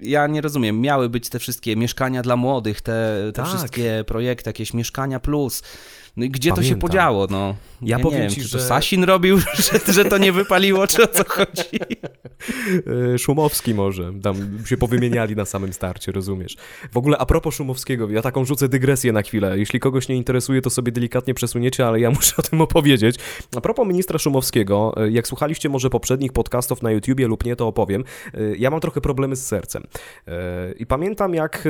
ja 0.02 0.28
nie 0.28 0.42
rozumiem, 0.42 0.82
miały 0.82 1.10
być 1.10 1.30
te 1.30 1.40
wszystkie 1.40 1.76
mieszkania 1.76 2.22
dla 2.22 2.36
młodych, 2.36 2.82
te, 2.82 3.22
te 3.26 3.32
Tak. 3.34 3.48
wszystkie 3.48 4.04
projekty, 4.08 4.50
jakieś 4.50 4.74
mieszkania 4.74 5.20
plus. 5.20 5.64
No 6.20 6.26
i 6.26 6.30
gdzie 6.30 6.50
to 6.50 6.56
się 6.56 6.62
Pamiętam. 6.62 6.90
podziało, 6.90 7.28
no? 7.30 7.56
Ja 7.82 7.98
nie 7.98 8.04
powiem 8.04 8.20
wiem, 8.22 8.30
ci, 8.30 8.42
czy 8.42 8.48
że- 8.48 8.58
to 8.58 8.64
Sasin 8.64 9.04
robił, 9.04 9.38
że, 9.88 9.94
że 9.94 10.06
to 10.06 10.18
nie 10.18 10.32
wypaliło, 10.32 10.88
czy 10.88 11.04
o 11.04 11.08
co 11.08 11.24
chodzi? 11.28 11.80
E, 13.14 13.18
Szumowski 13.18 13.74
może, 13.74 14.14
tam 14.24 14.36
się 14.66 14.78
powymieniali 14.78 15.36
na 15.36 15.46
samym 15.46 15.74
starcie, 15.74 16.12
rozumiesz. 16.12 16.58
W 16.92 16.98
ogóle 16.98 17.18
a 17.18 17.26
propos 17.26 17.56
Szumowskiego, 17.56 18.10
ja 18.10 18.22
taką 18.22 18.46
rzucę 18.46 18.70
dygresję 18.70 19.12
na 19.12 19.22
chwilę. 19.22 19.58
Jeśli 19.60 19.80
kogoś 19.80 20.08
nie 20.10 20.16
interesuje, 20.16 20.62
to 20.62 20.70
sobie 20.70 20.92
delikatnie 20.92 21.34
przesuniecie, 21.34 21.88
ale 21.88 22.00
ja 22.00 22.12
muszę 22.16 22.34
o 22.38 22.42
tym 22.42 22.62
opowiedzieć. 22.62 23.16
A 23.56 23.62
propos 23.62 23.88
ministra 23.88 24.20
Szumowskiego, 24.20 24.94
e, 24.98 25.10
jak 25.12 25.28
słuchaliście 25.28 25.70
może 25.70 25.90
poprzednich 25.90 26.34
podcastów 26.34 26.82
na 26.82 26.92
YouTubie 26.92 27.28
lub 27.28 27.46
nie, 27.46 27.56
to 27.56 27.68
opowiem. 27.68 28.04
E, 28.34 28.38
Ja 28.58 28.70
mam 28.70 28.80
trochę 28.80 29.02
problemy 29.02 29.36
z 29.36 29.46
sercem. 29.46 29.84
I 30.78 30.86
pamiętam 30.86 31.34
jak 31.34 31.68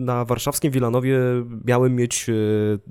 na 0.00 0.24
warszawskim 0.24 0.70
Wilanowie 0.70 1.18
miałem 1.64 1.96
mieć 1.96 2.26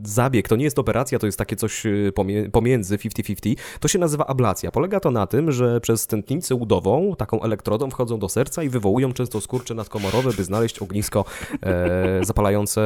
zabieg. 0.03 0.47
To 0.47 0.55
nie 0.55 0.63
jest 0.63 0.75
operacja, 0.79 1.19
to 1.19 1.25
jest 1.25 1.37
takie 1.37 1.55
coś 1.55 1.85
e, 1.85 1.89
pomie- 2.15 2.49
pomiędzy 2.51 2.97
50-50, 2.97 3.55
to 3.79 3.87
się 3.87 3.99
nazywa 3.99 4.27
ablacja. 4.27 4.71
Polega 4.71 4.99
to 4.99 5.11
na 5.11 5.27
tym, 5.27 5.51
że 5.51 5.81
przez 5.81 6.07
tętnicę 6.07 6.55
udową, 6.55 7.15
taką 7.17 7.41
elektrodą 7.41 7.89
wchodzą 7.89 8.19
do 8.19 8.29
serca 8.29 8.63
i 8.63 8.69
wywołują 8.69 9.13
często 9.13 9.41
skurcze 9.41 9.73
nadkomorowe, 9.73 10.33
by 10.33 10.43
znaleźć 10.43 10.79
ognisko 10.79 11.25
e, 11.63 12.19
zapalające, 12.25 12.81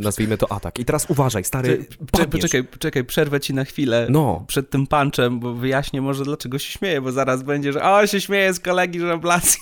nazwijmy 0.00 0.38
to 0.38 0.52
atak. 0.52 0.78
I 0.78 0.84
teraz 0.84 1.06
uważaj, 1.10 1.44
stary, 1.44 1.86
Poczekaj, 2.30 2.64
poczekaj, 2.64 3.04
przerwę 3.04 3.40
ci 3.40 3.54
na 3.54 3.64
chwilę 3.64 4.06
no. 4.10 4.44
przed 4.46 4.70
tym 4.70 4.86
punczem, 4.86 5.40
bo 5.40 5.54
wyjaśnię 5.54 6.02
może 6.02 6.24
dlaczego 6.24 6.58
się 6.58 6.72
śmieję, 6.72 7.00
bo 7.00 7.12
zaraz 7.12 7.42
będzie, 7.42 7.72
że 7.72 7.82
o, 7.82 8.06
się 8.06 8.20
śmieje 8.20 8.54
z 8.54 8.60
kolegi, 8.60 9.00
że 9.00 9.12
ablacji 9.12 9.60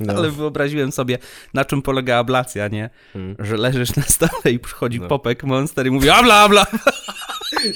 no. 0.00 0.14
Ale 0.14 0.30
wyobraziłem 0.30 0.92
sobie, 0.92 1.18
na 1.54 1.64
czym 1.64 1.82
polega 1.82 2.16
ablacja, 2.16 2.68
nie? 2.68 2.90
Hmm. 3.12 3.36
Że 3.38 3.56
leżysz 3.56 3.96
na 3.96 4.02
stole 4.02 4.52
i 4.52 4.58
przychodzi 4.58 5.00
no. 5.00 5.08
Popek 5.08 5.44
Monster 5.44 5.86
i 5.86 5.90
mówi 5.90 6.10
abla, 6.10 6.34
abla. 6.34 6.66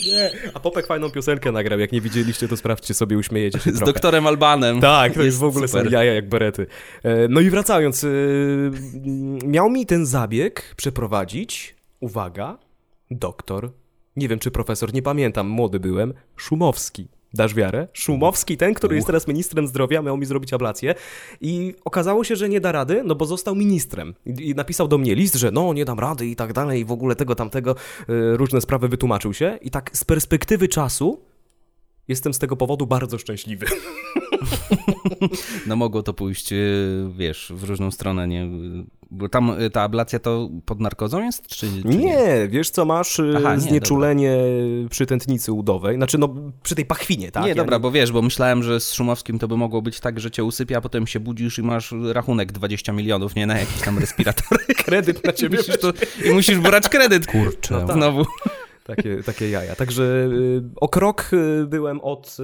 Nie, 0.07 0.31
a 0.55 0.61
Popek 0.61 0.87
fajną 0.87 1.11
piosenkę 1.11 1.53
nagrał. 1.53 1.79
Jak 1.79 1.93
nie 1.93 2.01
widzieliście, 2.01 2.49
to 2.49 2.57
sprawdźcie 2.57 2.95
sobie, 2.95 3.19
uśmiejecie 3.19 3.59
się 3.61 3.71
Z 3.71 3.77
trochę. 3.77 3.93
doktorem 3.93 4.27
Albanem. 4.27 4.81
Tak, 4.81 5.15
to 5.15 5.23
jest 5.23 5.39
w 5.39 5.45
ogóle 5.45 5.69
super. 5.69 5.93
jaja 5.93 6.15
jak 6.15 6.29
berety. 6.29 6.67
E, 7.03 7.29
no 7.29 7.41
i 7.41 7.51
wracając, 7.51 8.05
e, 8.05 8.09
miał 9.47 9.71
mi 9.71 9.87
ten 9.87 10.07
zabieg 10.07 10.75
przeprowadzić, 10.77 11.77
uwaga, 12.01 12.59
doktor, 13.11 13.73
nie 14.17 14.29
wiem 14.29 14.39
czy 14.39 14.51
profesor, 14.51 14.95
nie 14.95 15.03
pamiętam, 15.03 15.49
młody 15.49 15.81
byłem, 15.81 16.15
Szumowski. 16.37 17.09
Dasz 17.35 17.55
wiarę? 17.55 17.89
Szumowski, 17.93 18.57
ten, 18.57 18.75
który 18.75 18.95
jest 18.95 19.07
teraz 19.07 19.29
ministrem 19.29 19.67
zdrowia, 19.67 20.03
miał 20.03 20.17
mi 20.17 20.27
zrobić 20.27 20.53
ablację 20.53 20.95
i 21.41 21.75
okazało 21.85 22.25
się, 22.25 22.37
że 22.37 22.49
nie 22.49 22.61
da 22.61 22.73
rady, 22.73 23.03
no 23.05 23.15
bo 23.15 23.27
został 23.27 23.55
ministrem. 23.55 24.15
I, 24.27 24.55
napisał 24.55 24.89
do 24.89 24.99
mnie 24.99 25.15
list, 25.15 25.35
że 25.35 25.51
no, 25.51 25.73
nie 25.73 25.85
dam 25.85 25.99
rady 25.99 26.27
i 26.27 26.37
tak 26.37 26.53
dalej, 26.53 26.81
i 26.81 26.85
w 26.85 26.93
ogóle 26.93 27.17
tego, 27.17 27.35
tamtego, 27.35 27.77
y, 28.01 28.37
różne 28.37 28.61
sprawy 28.61 28.89
wytłumaczył 28.89 29.35
się. 29.35 29.59
I 29.63 29.71
tak 29.71 29.91
z 29.97 30.05
perspektywy 30.05 30.69
czasu 30.69 31.21
jestem 32.09 32.35
z 32.35 32.39
tego 32.39 32.57
powodu 32.57 32.87
bardzo 32.87 33.19
szczęśliwy. 33.19 33.67
No 35.67 35.77
mogło 35.77 36.03
to 36.03 36.15
pójść, 36.15 36.53
y, 36.53 37.09
wiesz, 37.17 37.53
w 37.57 37.65
różną 37.65 37.91
stronę, 37.91 38.29
nie? 38.29 38.49
Bo 39.15 39.29
tam 39.29 39.61
y, 39.61 39.71
ta 39.71 39.83
ablacja 39.83 40.19
to 40.19 40.49
pod 40.65 40.81
narkozą 40.81 41.23
jest, 41.23 41.47
czy, 41.47 41.57
czy 41.83 41.89
nie? 41.89 41.97
nie? 41.97 42.49
wiesz 42.49 42.71
co, 42.71 42.85
masz 42.85 43.19
y, 43.19 43.35
Aha, 43.37 43.59
znieczulenie 43.59 44.37
nie, 44.83 44.89
przy 44.89 45.07
tętnicy 45.07 45.53
udowej, 45.53 45.97
znaczy 45.97 46.19
no 46.19 46.35
przy 46.63 46.75
tej 46.75 46.85
pachwinie, 46.85 47.31
tak? 47.33 47.45
Nie, 47.45 47.55
dobra, 47.55 47.79
bo 47.79 47.91
wiesz, 47.91 48.13
bo 48.13 48.23
myślałem, 48.23 48.63
że 48.63 48.81
z 48.81 48.93
Szumowskim 48.93 49.39
to 49.39 49.49
by 49.49 49.57
mogło 49.57 49.83
być 49.83 50.01
tak, 50.01 50.21
że 50.21 50.31
cię 50.31 50.45
usypia, 50.45 50.79
a 50.79 50.81
potem 50.81 51.07
się 51.07 51.21
budzisz 51.21 51.59
i 51.59 51.63
masz 51.63 51.95
rachunek 52.13 52.53
20 52.53 52.93
milionów, 52.93 53.35
nie? 53.35 53.47
Na 53.47 53.59
jakiś 53.59 53.83
tam 53.83 53.99
respirator. 53.99 54.59
kredyt 54.85 55.25
na 55.25 55.33
ciebie 55.33 55.59
musisz 55.59 55.79
to, 55.79 55.93
I 56.25 56.31
musisz 56.31 56.59
brać 56.59 56.89
kredyt, 56.89 57.27
kurczę, 57.27 57.75
no 57.75 57.87
tak. 57.87 57.97
znowu. 57.97 58.25
Takie, 58.85 59.23
takie 59.23 59.51
jaja. 59.51 59.75
Także 59.75 60.03
y, 60.03 60.63
o 60.77 60.89
krok 60.89 61.31
byłem 61.67 62.01
od... 62.01 62.37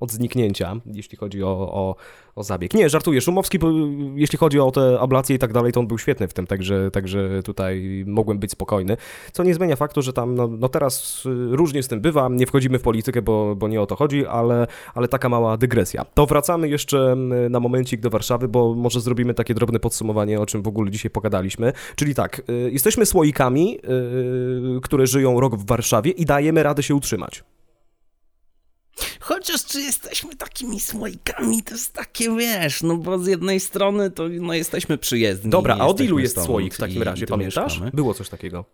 Od 0.00 0.12
zniknięcia, 0.12 0.76
jeśli 0.86 1.18
chodzi 1.18 1.42
o, 1.42 1.48
o, 1.48 1.96
o 2.36 2.42
zabieg. 2.42 2.74
Nie, 2.74 2.88
żartuję, 2.88 3.20
Szumowski, 3.20 3.58
jeśli 4.14 4.38
chodzi 4.38 4.60
o 4.60 4.70
te 4.70 5.00
ablacje 5.00 5.36
i 5.36 5.38
tak 5.38 5.52
dalej, 5.52 5.72
to 5.72 5.80
on 5.80 5.86
był 5.86 5.98
świetny 5.98 6.28
w 6.28 6.34
tym, 6.34 6.46
także, 6.46 6.90
także 6.90 7.42
tutaj 7.42 8.04
mogłem 8.06 8.38
być 8.38 8.50
spokojny, 8.50 8.96
co 9.32 9.42
nie 9.42 9.54
zmienia 9.54 9.76
faktu, 9.76 10.02
że 10.02 10.12
tam, 10.12 10.34
no, 10.34 10.48
no 10.48 10.68
teraz 10.68 11.26
y, 11.26 11.56
różnie 11.56 11.82
z 11.82 11.88
tym 11.88 12.00
bywa, 12.00 12.28
nie 12.28 12.46
wchodzimy 12.46 12.78
w 12.78 12.82
politykę, 12.82 13.22
bo, 13.22 13.56
bo 13.56 13.68
nie 13.68 13.80
o 13.80 13.86
to 13.86 13.96
chodzi, 13.96 14.26
ale, 14.26 14.66
ale 14.94 15.08
taka 15.08 15.28
mała 15.28 15.56
dygresja. 15.56 16.04
To 16.14 16.26
wracamy 16.26 16.68
jeszcze 16.68 17.16
na 17.50 17.60
momencik 17.60 18.00
do 18.00 18.10
Warszawy, 18.10 18.48
bo 18.48 18.74
może 18.74 19.00
zrobimy 19.00 19.34
takie 19.34 19.54
drobne 19.54 19.80
podsumowanie, 19.80 20.40
o 20.40 20.46
czym 20.46 20.62
w 20.62 20.68
ogóle 20.68 20.90
dzisiaj 20.90 21.10
pogadaliśmy, 21.10 21.72
czyli 21.96 22.14
tak, 22.14 22.42
y, 22.50 22.70
jesteśmy 22.72 23.06
słoikami, 23.06 23.78
y, 24.76 24.80
które 24.80 25.06
żyją 25.06 25.40
rok 25.40 25.56
w 25.56 25.66
Warszawie 25.66 26.10
i 26.10 26.24
dajemy 26.24 26.62
radę 26.62 26.82
się 26.82 26.94
utrzymać. 26.94 27.44
Chociaż 29.20 29.64
czy 29.64 29.80
jesteśmy 29.80 30.36
takimi 30.36 30.80
słoikami, 30.80 31.62
to 31.62 31.74
jest 31.74 31.92
takie, 31.92 32.36
wiesz, 32.36 32.82
no 32.82 32.96
bo 32.96 33.18
z 33.18 33.26
jednej 33.26 33.60
strony 33.60 34.10
to 34.10 34.28
no, 34.28 34.54
jesteśmy 34.54 34.98
przyjezdni. 34.98 35.50
Dobra, 35.50 35.76
a 35.80 35.86
od 35.86 36.00
ilu 36.00 36.18
jest 36.18 36.42
słoik 36.42 36.74
w 36.74 36.78
takim 36.78 37.02
razie, 37.02 37.26
pamiętasz? 37.26 37.72
Mieszkamy. 37.72 37.90
Było 37.94 38.14
coś 38.14 38.28
takiego. 38.28 38.64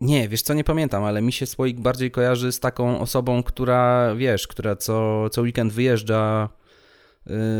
Nie, 0.00 0.28
wiesz 0.28 0.42
co, 0.42 0.54
nie 0.54 0.64
pamiętam, 0.64 1.04
ale 1.04 1.22
mi 1.22 1.32
się 1.32 1.46
słoik 1.46 1.80
bardziej 1.80 2.10
kojarzy 2.10 2.52
z 2.52 2.60
taką 2.60 3.00
osobą, 3.00 3.42
która, 3.42 4.14
wiesz, 4.14 4.46
która 4.46 4.76
co, 4.76 5.28
co 5.30 5.42
weekend 5.42 5.72
wyjeżdża 5.72 6.48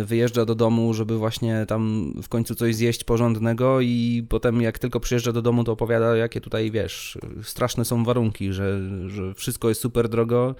y, 0.00 0.04
wyjeżdża 0.04 0.44
do 0.44 0.54
domu, 0.54 0.94
żeby 0.94 1.18
właśnie 1.18 1.66
tam 1.68 2.12
w 2.22 2.28
końcu 2.28 2.54
coś 2.54 2.74
zjeść 2.74 3.04
porządnego 3.04 3.80
i 3.80 4.26
potem 4.28 4.62
jak 4.62 4.78
tylko 4.78 5.00
przyjeżdża 5.00 5.32
do 5.32 5.42
domu, 5.42 5.64
to 5.64 5.72
opowiada, 5.72 6.16
jakie 6.16 6.40
tutaj, 6.40 6.70
wiesz, 6.70 7.18
straszne 7.42 7.84
są 7.84 8.04
warunki, 8.04 8.52
że, 8.52 8.80
że 9.06 9.34
wszystko 9.34 9.68
jest 9.68 9.80
super 9.80 10.08
drogo 10.08 10.54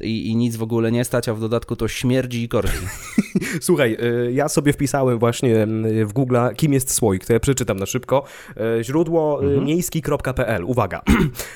i, 0.00 0.30
i 0.30 0.36
nic 0.36 0.56
w 0.56 0.62
ogóle 0.62 0.92
nie 0.92 1.04
stać, 1.04 1.28
a 1.28 1.34
w 1.34 1.40
dodatku 1.40 1.76
to 1.76 1.88
śmierdzi 1.88 2.42
i 2.42 2.48
korzi. 2.48 2.78
Słuchaj, 3.60 3.96
y, 4.28 4.32
ja 4.32 4.48
sobie 4.48 4.72
wpisałem 4.72 5.18
właśnie 5.18 5.66
y, 5.86 6.06
w 6.06 6.12
Google, 6.12 6.36
kim 6.56 6.72
jest 6.72 6.92
słoik, 6.92 7.24
to 7.24 7.32
ja 7.32 7.40
przeczytam 7.40 7.78
na 7.78 7.86
szybko. 7.86 8.24
Y, 8.80 8.84
źródło 8.84 9.42
mhm. 9.42 9.64
miejski.pl. 9.64 10.64
Uwaga. 10.64 11.02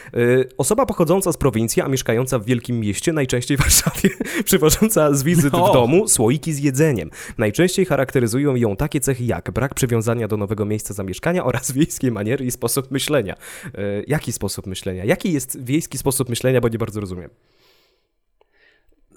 Osoba 0.58 0.86
pochodząca 0.86 1.32
z 1.32 1.36
prowincji, 1.36 1.82
a 1.82 1.88
mieszkająca 1.88 2.38
w 2.38 2.44
wielkim 2.44 2.80
mieście, 2.80 3.12
najczęściej 3.12 3.56
w 3.56 3.60
Warszawie, 3.60 4.10
przywożąca 4.44 5.14
z 5.14 5.22
wizyt 5.22 5.52
no. 5.52 5.70
w 5.70 5.72
domu 5.72 6.08
słoiki 6.08 6.52
z 6.52 6.58
jedzeniem. 6.58 7.10
Najczęściej 7.38 7.84
charakteryzują 7.84 8.56
ją 8.56 8.76
takie 8.76 9.00
cechy 9.00 9.24
jak 9.24 9.50
brak 9.50 9.74
przywiązania 9.74 10.28
do 10.28 10.36
nowego 10.36 10.64
miejsca 10.64 10.94
zamieszkania 10.94 11.44
oraz 11.44 11.72
wiejskie 11.76 12.10
maniery 12.10 12.44
i 12.44 12.50
sposób 12.50 12.90
myślenia. 12.90 13.36
Jaki 14.06 14.32
sposób 14.32 14.66
myślenia? 14.66 15.04
Jaki 15.04 15.32
jest 15.32 15.64
wiejski 15.64 15.98
sposób 15.98 16.28
myślenia, 16.28 16.60
bo 16.60 16.68
nie 16.68 16.78
bardzo 16.78 17.00
rozumiem. 17.00 17.30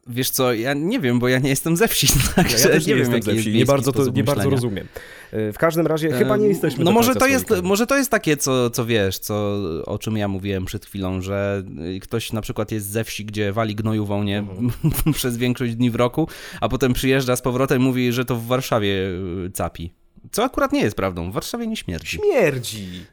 Wiesz 0.07 0.29
co, 0.29 0.53
ja 0.53 0.73
nie 0.73 0.99
wiem, 0.99 1.19
bo 1.19 1.27
ja 1.27 1.39
nie 1.39 1.49
jestem 1.49 1.77
ze 1.77 1.87
wsi, 1.87 2.07
także 2.35 2.57
ja, 2.57 2.73
ja 2.73 2.79
nie, 2.79 2.85
nie 2.85 2.95
wiem, 2.95 3.23
ze 3.23 3.35
wsi. 3.35 3.53
Nie 3.53 3.65
bardzo, 3.65 3.91
to, 3.91 4.05
nie 4.11 4.23
bardzo 4.23 4.49
rozumiem. 4.49 4.87
E, 5.31 5.53
w 5.53 5.57
każdym 5.57 5.87
razie 5.87 6.11
chyba 6.11 6.37
nie 6.37 6.47
jesteśmy 6.47 6.83
No 6.83 6.91
może 6.91 7.15
to, 7.15 7.27
jest, 7.27 7.53
może 7.63 7.87
to 7.87 7.97
jest 7.97 8.11
takie, 8.11 8.37
co, 8.37 8.69
co 8.69 8.85
wiesz, 8.85 9.19
co, 9.19 9.57
o 9.85 9.99
czym 9.99 10.17
ja 10.17 10.27
mówiłem 10.27 10.65
przed 10.65 10.85
chwilą, 10.85 11.21
że 11.21 11.63
ktoś 12.01 12.33
na 12.33 12.41
przykład 12.41 12.71
jest 12.71 12.89
ze 12.89 13.03
wsi, 13.03 13.25
gdzie 13.25 13.53
wali 13.53 13.75
gnoju 13.75 14.23
nie 14.23 14.39
mhm. 14.39 14.71
przez 15.13 15.37
większość 15.37 15.75
dni 15.75 15.91
w 15.91 15.95
roku, 15.95 16.27
a 16.61 16.69
potem 16.69 16.93
przyjeżdża 16.93 17.35
z 17.35 17.41
powrotem 17.41 17.81
i 17.81 17.85
mówi, 17.85 18.11
że 18.11 18.25
to 18.25 18.35
w 18.35 18.45
Warszawie 18.45 19.07
y, 19.45 19.51
capi. 19.53 19.93
Co 20.31 20.43
akurat 20.43 20.73
nie 20.73 20.81
jest 20.81 20.95
prawdą. 20.95 21.31
W 21.31 21.33
Warszawie 21.33 21.67
nie 21.67 21.75
śmierdzi. 21.75 22.17
Śmierdzi. 22.17 23.05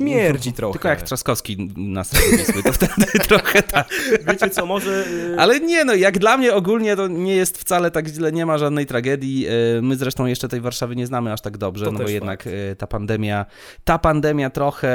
Śmierdzi 0.00 0.52
trochę. 0.52 0.72
Tylko 0.72 0.88
jak 0.88 1.02
Trzaskowski 1.02 1.68
na 1.76 2.02
Wisły, 2.02 2.62
to 2.62 2.72
wtedy 2.72 3.06
trochę 3.28 3.62
tak. 3.62 3.88
Wiecie 4.26 4.50
co, 4.50 4.66
może... 4.66 5.04
Y, 5.06 5.36
Ale 5.38 5.60
nie, 5.60 5.84
no 5.84 5.94
jak 5.94 6.18
dla 6.18 6.36
mnie 6.36 6.54
ogólnie 6.54 6.96
to 6.96 7.08
nie 7.08 7.36
jest 7.36 7.58
wcale 7.58 7.90
tak 7.90 8.08
źle, 8.08 8.32
nie 8.32 8.46
ma 8.46 8.58
żadnej 8.58 8.86
tragedii. 8.86 9.46
Y, 9.78 9.82
my 9.82 9.96
zresztą 9.96 10.26
jeszcze 10.26 10.48
tej 10.48 10.60
Warszawy 10.60 10.96
nie 10.96 11.06
znamy 11.06 11.32
aż 11.32 11.40
tak 11.40 11.58
dobrze, 11.58 11.84
to 11.84 11.92
no 11.92 11.98
bo 11.98 12.08
jednak 12.08 12.42
fakt. 12.42 12.54
Y, 12.54 12.76
ta 12.78 12.86
pandemia, 12.86 13.46
ta 13.84 13.98
pandemia 13.98 14.50
trochę 14.50 14.90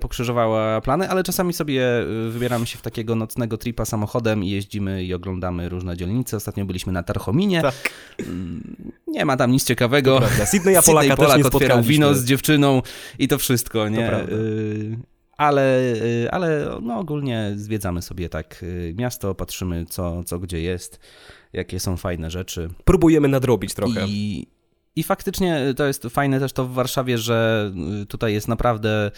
pokrzyżowała 0.00 0.80
plany, 0.80 1.08
ale 1.08 1.22
czasami 1.22 1.52
sobie 1.52 1.86
wybieramy 2.30 2.66
się 2.66 2.78
w 2.78 2.82
takiego 2.82 3.14
nocnego 3.14 3.58
tripa 3.58 3.84
samochodem 3.84 4.44
i 4.44 4.50
jeździmy 4.50 5.04
i 5.04 5.14
oglądamy 5.14 5.68
różne 5.68 5.96
dzielnice. 5.96 6.36
Ostatnio 6.36 6.64
byliśmy 6.64 6.92
na 6.92 7.02
Tarchominie. 7.02 7.62
Tak. 7.62 7.74
Mm, 8.18 8.92
nie 9.06 9.24
ma 9.24 9.36
tam 9.36 9.50
nic 9.50 9.64
ciekawego. 9.64 10.20
Sydney 10.44 10.76
Polaka 10.86 11.16
Polak 11.16 11.36
też 11.36 11.46
otwierał 11.46 11.82
wino 11.82 12.14
z 12.14 12.24
dziewczyną 12.24 12.82
i 13.18 13.28
to 13.28 13.38
wszystko, 13.38 13.88
nie? 13.88 14.10
Y, 14.46 14.98
ale, 15.36 15.80
y, 16.24 16.30
ale 16.30 16.78
no 16.82 16.98
ogólnie 16.98 17.52
zwiedzamy 17.56 18.02
sobie 18.02 18.28
tak 18.28 18.62
y, 18.62 18.94
miasto, 18.98 19.34
patrzymy 19.34 19.86
co, 19.86 20.24
co 20.24 20.38
gdzie 20.38 20.60
jest, 20.60 21.00
jakie 21.52 21.80
są 21.80 21.96
fajne 21.96 22.30
rzeczy. 22.30 22.68
Próbujemy 22.84 23.28
nadrobić 23.28 23.74
trochę. 23.74 24.06
I, 24.08 24.46
i 24.96 25.02
faktycznie 25.02 25.74
to 25.76 25.86
jest 25.86 26.06
fajne 26.10 26.40
też 26.40 26.52
to 26.52 26.64
w 26.64 26.72
Warszawie, 26.72 27.18
że 27.18 27.72
tutaj 28.08 28.32
jest 28.32 28.48
naprawdę 28.48 29.10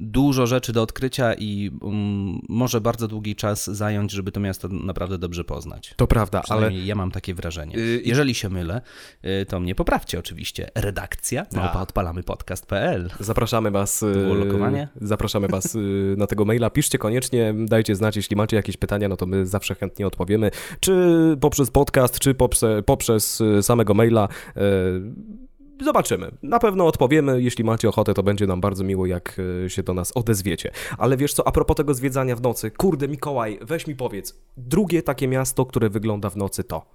dużo 0.00 0.46
rzeczy 0.46 0.72
do 0.72 0.82
odkrycia 0.82 1.34
i 1.34 1.70
um, 1.80 2.40
może 2.48 2.80
bardzo 2.80 3.08
długi 3.08 3.36
czas 3.36 3.66
zająć, 3.66 4.12
żeby 4.12 4.32
to 4.32 4.40
miasto 4.40 4.68
naprawdę 4.68 5.18
dobrze 5.18 5.44
poznać. 5.44 5.94
To 5.96 6.06
prawda, 6.06 6.42
ale 6.48 6.72
ja 6.72 6.94
mam 6.94 7.10
takie 7.10 7.34
wrażenie. 7.34 7.76
Yy, 7.76 8.02
Jeżeli 8.04 8.34
się 8.34 8.48
mylę, 8.48 8.80
yy, 9.22 9.46
to 9.46 9.60
mnie 9.60 9.74
poprawcie 9.74 10.18
oczywiście. 10.18 10.70
Redakcja 10.74 11.46
małpa 11.52 11.80
odpalamy 11.80 12.22
podcast.pl. 12.22 13.10
Zapraszamy 13.20 13.70
was. 13.70 14.02
Yy, 14.02 14.88
zapraszamy 15.00 15.48
was 15.48 15.74
yy, 15.74 16.14
na 16.18 16.26
tego 16.26 16.44
maila. 16.44 16.70
Piszcie 16.70 16.98
koniecznie, 16.98 17.54
dajcie 17.58 17.94
znać, 17.94 18.16
jeśli 18.16 18.36
macie 18.36 18.56
jakieś 18.56 18.76
pytania, 18.76 19.08
no 19.08 19.16
to 19.16 19.26
my 19.26 19.46
zawsze 19.46 19.74
chętnie 19.74 20.06
odpowiemy. 20.06 20.50
Czy 20.80 20.92
poprzez 21.40 21.70
podcast, 21.70 22.18
czy 22.18 22.34
poprzez, 22.34 22.84
poprzez 22.84 23.40
y, 23.40 23.62
samego 23.62 23.94
maila. 23.94 24.28
Zobaczymy. 25.84 26.30
Na 26.42 26.58
pewno 26.58 26.86
odpowiemy. 26.86 27.42
Jeśli 27.42 27.64
macie 27.64 27.88
ochotę, 27.88 28.14
to 28.14 28.22
będzie 28.22 28.46
nam 28.46 28.60
bardzo 28.60 28.84
miło, 28.84 29.06
jak 29.06 29.36
e, 29.64 29.70
się 29.70 29.82
do 29.82 29.94
nas 29.94 30.12
odezwiecie. 30.14 30.70
Ale 30.98 31.16
wiesz 31.16 31.34
co, 31.34 31.46
a 31.46 31.52
propos 31.52 31.76
tego 31.76 31.94
zwiedzania 31.94 32.36
w 32.36 32.42
nocy. 32.42 32.70
Kurde, 32.70 33.08
Mikołaj, 33.08 33.58
weź 33.62 33.86
mi 33.86 33.96
powiedz. 33.96 34.34
Drugie 34.56 35.02
takie 35.02 35.28
miasto, 35.28 35.66
które 35.66 35.90
wygląda 35.90 36.30
w 36.30 36.36
nocy 36.36 36.64
to. 36.64 36.86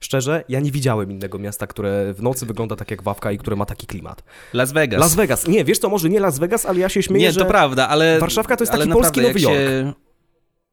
Szczerze, 0.00 0.44
ja 0.48 0.60
nie 0.60 0.72
widziałem 0.72 1.10
innego 1.10 1.38
miasta, 1.38 1.66
które 1.66 2.14
w 2.14 2.22
nocy 2.22 2.46
wygląda 2.46 2.76
tak 2.76 2.90
jak 2.90 3.02
Wawka 3.02 3.32
i 3.32 3.38
które 3.38 3.56
ma 3.56 3.66
taki 3.66 3.86
klimat. 3.86 4.22
Las 4.52 4.72
Vegas. 4.72 5.00
Las 5.00 5.14
Vegas. 5.14 5.48
Nie, 5.48 5.64
wiesz 5.64 5.78
co, 5.78 5.88
może 5.88 6.08
nie 6.08 6.20
Las 6.20 6.38
Vegas, 6.38 6.66
ale 6.66 6.80
ja 6.80 6.88
się 6.88 7.02
śmieję, 7.02 7.28
Nie, 7.28 7.34
to 7.34 7.46
prawda, 7.46 7.88
ale... 7.88 8.18
Warszawka 8.18 8.56
to 8.56 8.64
jest 8.64 8.72
taki 8.72 8.88
naprawdę, 8.88 9.20
polski 9.20 9.20
Nowy 9.20 9.40
Jork. 9.40 9.68
Się... 9.68 10.07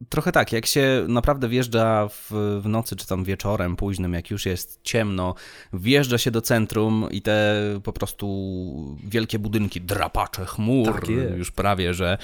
Trochę 0.10 0.31
tak, 0.31 0.51
jak 0.51 0.65
się 0.65 1.05
naprawdę 1.08 1.49
wjeżdża 1.49 2.08
w, 2.08 2.31
w 2.62 2.67
nocy, 2.67 2.95
czy 2.95 3.08
tam 3.08 3.23
wieczorem 3.23 3.75
późnym, 3.75 4.13
jak 4.13 4.31
już 4.31 4.45
jest 4.45 4.79
ciemno, 4.84 5.36
wjeżdża 5.73 6.17
się 6.17 6.31
do 6.31 6.41
centrum 6.41 7.08
i 7.12 7.21
te 7.21 7.62
po 7.84 7.93
prostu 7.93 8.97
wielkie 9.03 9.39
budynki, 9.39 9.81
drapacze 9.81 10.45
chmur, 10.45 10.93
Tak 10.93 11.10
już 11.38 11.51
prawie, 11.51 11.93
że 11.93 12.17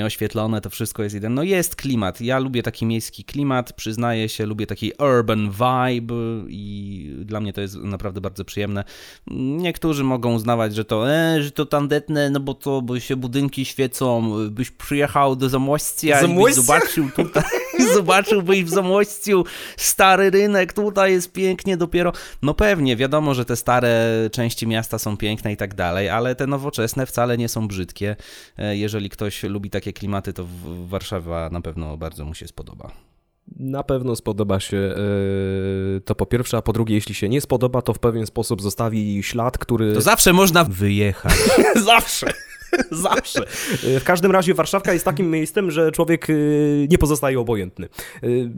y, 0.00 0.04
oświetlone, 0.04 0.60
to 0.60 0.70
wszystko 0.70 1.02
jest 1.02 1.14
jeden. 1.14 1.34
No 1.34 1.42
jest 1.42 1.76
klimat, 1.76 2.20
ja 2.20 2.38
lubię 2.38 2.62
taki 2.62 2.86
miejski 2.86 3.24
klimat, 3.24 3.72
przyznaję 3.72 4.28
się, 4.28 4.46
lubię 4.46 4.66
taki 4.66 4.92
urban 4.98 5.50
vibe 5.50 6.14
i 6.48 7.16
dla 7.24 7.40
mnie 7.40 7.52
to 7.52 7.60
jest 7.60 7.76
naprawdę 7.76 8.20
bardzo 8.20 8.44
przyjemne. 8.44 8.84
Niektórzy 9.30 10.04
mogą 10.04 10.34
uznawać, 10.34 10.74
że 10.74 10.84
to, 10.84 11.10
e, 11.10 11.42
że 11.42 11.50
to 11.50 11.66
tandetne, 11.66 12.30
no 12.30 12.40
bo 12.40 12.54
to, 12.54 12.82
bo 12.82 13.00
się 13.00 13.16
budynki 13.16 13.64
świecą, 13.64 14.34
byś 14.50 14.70
przyjechał 14.70 15.36
do 15.36 15.48
Zamościa 15.48 16.20
i 16.20 16.34
byś 16.34 16.54
Zobaczył 16.96 17.24
tutaj, 17.24 17.42
zobaczyłbyś 17.94 18.64
w 18.64 18.68
Zamościu 18.68 19.44
stary 19.76 20.30
rynek, 20.30 20.72
tutaj 20.72 21.12
jest 21.12 21.32
pięknie 21.32 21.76
dopiero. 21.76 22.12
No 22.42 22.54
pewnie, 22.54 22.96
wiadomo, 22.96 23.34
że 23.34 23.44
te 23.44 23.56
stare 23.56 24.08
części 24.32 24.66
miasta 24.66 24.98
są 24.98 25.16
piękne 25.16 25.52
i 25.52 25.56
tak 25.56 25.74
dalej, 25.74 26.08
ale 26.08 26.34
te 26.34 26.46
nowoczesne 26.46 27.06
wcale 27.06 27.38
nie 27.38 27.48
są 27.48 27.68
brzydkie. 27.68 28.16
E, 28.58 28.76
Jeżeli 28.76 29.10
ktoś 29.10 29.42
lubi 29.42 29.70
takie 29.70 29.92
klimaty, 29.92 30.32
to 30.32 30.46
Warszawa 30.86 31.50
na 31.50 31.60
pewno 31.60 31.96
bardzo 31.96 32.24
mu 32.24 32.34
się 32.34 32.46
spodoba. 32.48 32.92
Na 33.56 33.82
pewno 33.82 34.16
spodoba 34.16 34.60
się 34.60 34.76
yy, 34.76 36.00
to 36.04 36.14
po 36.14 36.26
pierwsze, 36.26 36.56
a 36.56 36.62
po 36.62 36.72
drugie, 36.72 36.94
jeśli 36.94 37.14
się 37.14 37.28
nie 37.28 37.40
spodoba, 37.40 37.82
to 37.82 37.94
w 37.94 37.98
pewien 37.98 38.26
sposób 38.26 38.62
zostawi 38.62 39.22
ślad, 39.22 39.58
który... 39.58 39.94
To 39.94 40.00
zawsze 40.00 40.32
można 40.32 40.64
wyjechać. 40.64 41.34
zawsze. 41.84 42.32
Zawsze. 42.90 43.44
Yy, 43.82 44.00
W 44.00 44.04
każdym 44.04 44.32
razie 44.32 44.54
Warszawka 44.54 44.92
jest 44.92 45.04
takim 45.04 45.30
miejscem, 45.30 45.70
że 45.70 45.92
człowiek 45.92 46.28
yy, 46.28 46.86
nie 46.90 46.98
pozostaje 46.98 47.40
obojętny. 47.40 47.88
Yy, 48.22 48.50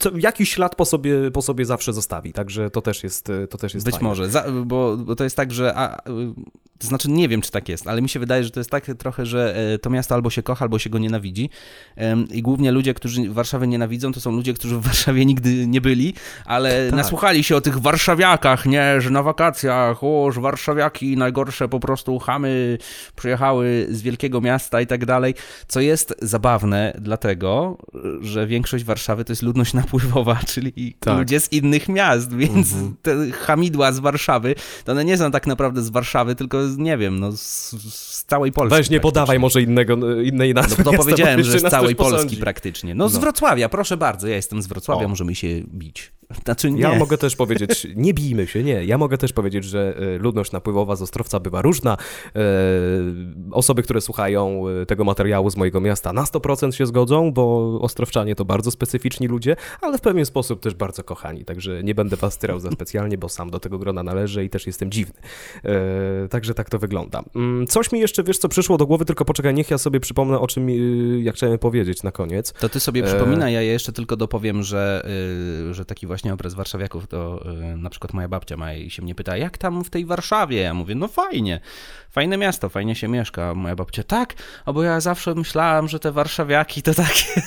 Co, 0.00 0.10
jakiś 0.18 0.50
ślad 0.54 0.74
po 0.76 0.84
sobie, 0.84 1.30
po 1.30 1.42
sobie 1.42 1.64
zawsze 1.64 1.92
zostawi, 1.92 2.32
także 2.32 2.70
to 2.70 2.82
też 2.82 3.02
jest, 3.04 3.28
to 3.50 3.58
też 3.58 3.74
jest 3.74 3.86
Być 3.86 3.94
fajne. 3.94 4.08
może, 4.08 4.30
za, 4.30 4.44
bo, 4.64 4.96
bo 4.96 5.16
to 5.16 5.24
jest 5.24 5.36
tak, 5.36 5.52
że. 5.52 5.74
A, 5.76 6.02
to 6.78 6.86
znaczy, 6.86 7.10
nie 7.10 7.28
wiem, 7.28 7.40
czy 7.42 7.50
tak 7.50 7.68
jest, 7.68 7.86
ale 7.86 8.02
mi 8.02 8.08
się 8.08 8.20
wydaje, 8.20 8.44
że 8.44 8.50
to 8.50 8.60
jest 8.60 8.70
tak 8.70 8.86
trochę, 8.98 9.26
że 9.26 9.56
e, 9.74 9.78
to 9.78 9.90
miasto 9.90 10.14
albo 10.14 10.30
się 10.30 10.42
kocha, 10.42 10.64
albo 10.64 10.78
się 10.78 10.90
go 10.90 10.98
nienawidzi. 10.98 11.50
I 12.30 12.42
głównie 12.42 12.72
ludzie, 12.72 12.94
którzy 12.94 13.30
Warszawy 13.30 13.66
nienawidzą, 13.66 14.12
to 14.12 14.20
są 14.20 14.32
ludzie, 14.32 14.54
którzy 14.54 14.76
w 14.76 14.80
Warszawie 14.82 15.26
nigdy 15.26 15.66
nie 15.66 15.80
byli, 15.80 16.14
ale 16.44 16.86
Tak. 16.86 16.96
nasłuchali 16.96 17.44
się 17.44 17.56
o 17.56 17.60
tych 17.60 17.78
warszawiakach, 17.78 18.66
nie, 18.66 19.00
że 19.00 19.10
na 19.10 19.22
wakacjach, 19.22 20.04
o, 20.04 20.32
że 20.32 20.40
warszawiaki 20.40 21.16
najgorsze 21.16 21.68
po 21.68 21.80
prostu 21.80 22.18
chamy 22.18 22.78
przyjechały 23.16 23.49
z 23.90 24.02
wielkiego 24.02 24.40
miasta 24.40 24.80
i 24.80 24.86
tak 24.86 25.06
dalej. 25.06 25.34
Co 25.68 25.80
jest 25.80 26.14
zabawne, 26.22 26.92
dlatego, 27.00 27.76
że 28.20 28.46
większość 28.46 28.84
Warszawy 28.84 29.24
to 29.24 29.32
jest 29.32 29.42
ludność 29.42 29.74
napływowa, 29.74 30.38
czyli 30.54 30.96
Tak. 31.00 31.18
ludzie 31.18 31.40
z 31.40 31.52
innych 31.52 31.88
miast, 31.88 32.36
więc 32.36 32.72
Mhm. 32.72 32.94
te 33.02 33.30
hamidła 33.32 33.92
z 33.92 33.98
Warszawy, 33.98 34.54
to 34.84 34.92
one 34.92 35.04
nie 35.04 35.18
są 35.18 35.30
tak 35.30 35.46
naprawdę 35.46 35.82
z 35.82 35.90
Warszawy, 35.90 36.34
tylko 36.34 36.68
z, 36.68 36.78
nie 36.78 36.98
wiem, 36.98 37.20
no 37.20 37.32
z, 37.32 37.70
z 37.94 38.24
całej 38.24 38.52
Polski. 38.52 38.76
Weź 38.76 38.90
nie 38.90 39.00
podawaj 39.00 39.38
może 39.38 39.62
innego, 39.62 40.20
innej 40.22 40.54
No 40.54 40.60
nazwy 40.62 40.84
to 40.84 40.90
miasta, 40.92 41.04
powiedziałem, 41.04 41.42
że 41.42 41.58
z 41.58 41.62
całej 41.62 41.96
Polski 41.96 42.14
posądzi. 42.16 42.36
praktycznie. 42.36 42.94
No 42.94 43.08
z 43.08 43.14
No. 43.14 43.20
Wrocławia, 43.20 43.68
proszę 43.68 43.96
bardzo, 43.96 44.28
ja 44.28 44.36
jestem 44.36 44.62
z 44.62 44.66
Wrocławia, 44.66 45.04
O. 45.06 45.08
możemy 45.08 45.34
się 45.34 45.48
bić. 45.68 46.12
Znaczy 46.44 46.70
nie. 46.70 46.80
Ja 46.80 46.98
mogę 46.98 47.18
też 47.18 47.36
powiedzieć, 47.36 47.86
nie 47.96 48.14
bijmy 48.14 48.46
się, 48.46 48.62
nie. 48.62 48.84
Ja 48.84 48.98
mogę 48.98 49.18
też 49.18 49.32
powiedzieć, 49.32 49.64
że 49.64 49.96
e, 49.96 50.18
ludność 50.18 50.52
napływowa 50.52 50.96
z 50.96 51.02
Ostrowca 51.02 51.40
bywa 51.40 51.62
różna. 51.62 51.96
E, 52.36 52.40
Osoby, 53.52 53.82
które 53.82 54.00
słuchają 54.00 54.64
e, 54.82 54.86
tego 54.86 55.04
materiału 55.04 55.50
z 55.50 55.56
mojego 55.56 55.80
miasta 55.80 56.12
na 56.12 56.24
100% 56.24 56.72
się 56.72 56.86
zgodzą, 56.86 57.32
bo 57.32 57.78
Ostrowczanie 57.80 58.34
to 58.34 58.44
bardzo 58.44 58.70
specyficzni 58.70 59.28
ludzie, 59.28 59.56
ale 59.80 59.98
w 59.98 60.00
pewien 60.00 60.26
sposób 60.26 60.60
też 60.60 60.74
bardzo 60.74 61.04
kochani. 61.04 61.44
Także 61.44 61.82
nie 61.82 61.94
będę 61.94 62.16
was 62.16 62.38
tyrał 62.38 62.60
za 62.60 62.70
specjalnie, 62.70 63.18
bo 63.18 63.28
sam 63.28 63.50
do 63.50 63.60
tego 63.60 63.78
grona 63.78 64.02
należę 64.02 64.44
i 64.44 64.50
też 64.50 64.66
jestem 64.66 64.90
dziwny. 64.90 65.20
Także 66.30 66.54
tak 66.54 66.70
to 66.70 66.78
wygląda. 66.78 67.22
Mm, 67.36 67.66
Coś 67.66 67.92
mi 67.92 68.00
jeszcze, 68.00 68.22
wiesz 68.22 68.38
co, 68.38 68.48
przyszło 68.48 68.78
do 68.78 68.86
głowy, 68.86 69.04
tylko 69.04 69.24
poczekaj, 69.24 69.54
niech 69.54 69.70
ja 69.70 69.78
sobie 69.78 70.00
przypomnę, 70.00 70.38
o 70.38 70.46
czym 70.46 70.68
e, 70.68 70.72
ja 71.22 71.32
chciałem 71.32 71.58
powiedzieć 71.58 72.02
na 72.02 72.12
koniec. 72.12 72.52
To 72.52 72.68
ty 72.68 72.80
sobie 72.80 73.02
przypominaj, 73.02 73.52
ja 73.52 73.62
jeszcze 73.62 73.92
tylko 73.92 74.16
dopowiem, 74.16 74.62
że, 74.62 75.06
że 75.70 75.84
taki 75.84 76.06
właśnie 76.06 76.19
obraz 76.24 76.54
warszawiaków, 76.54 77.06
to 77.06 77.44
y, 77.72 77.76
na 77.76 77.90
przykład 77.90 78.12
moja 78.12 78.28
babcia 78.28 78.56
ma 78.56 78.74
i 78.74 78.90
się 78.90 79.02
mnie 79.02 79.14
pyta, 79.14 79.36
jak 79.36 79.58
tam 79.58 79.84
w 79.84 79.90
tej 79.90 80.06
Warszawie? 80.06 80.60
Ja 80.60 80.74
mówię, 80.74 80.94
no 80.94 81.08
fajnie, 81.08 81.60
fajne 82.10 82.36
miasto, 82.36 82.68
fajnie 82.68 82.94
się 82.94 83.08
mieszka. 83.08 83.54
Moja 83.54 83.76
babcia, 83.76 84.02
tak, 84.02 84.34
a 84.64 84.72
bo 84.72 84.82
ja 84.82 85.00
zawsze 85.00 85.34
myślałam, 85.34 85.88
że 85.88 85.98
te 85.98 86.12
warszawiaki 86.12 86.82
to 86.82 86.94
takie... 86.94 87.42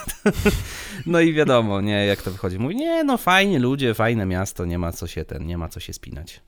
no 1.05 1.19
i 1.19 1.33
wiadomo, 1.33 1.81
nie, 1.81 2.05
jak 2.05 2.21
to 2.21 2.31
wychodzi. 2.31 2.59
Mówi, 2.59 2.75
nie, 2.75 3.03
no 3.03 3.17
fajnie 3.17 3.59
ludzie, 3.59 3.93
fajne 3.93 4.25
miasto, 4.25 4.65
nie 4.65 4.79
ma 4.79 4.91
co 4.91 5.07
się 5.07 5.25
ten, 5.25 5.45
nie 5.45 5.57
ma 5.57 5.69
co 5.69 5.79
się 5.79 5.93
spinać. 5.93 6.41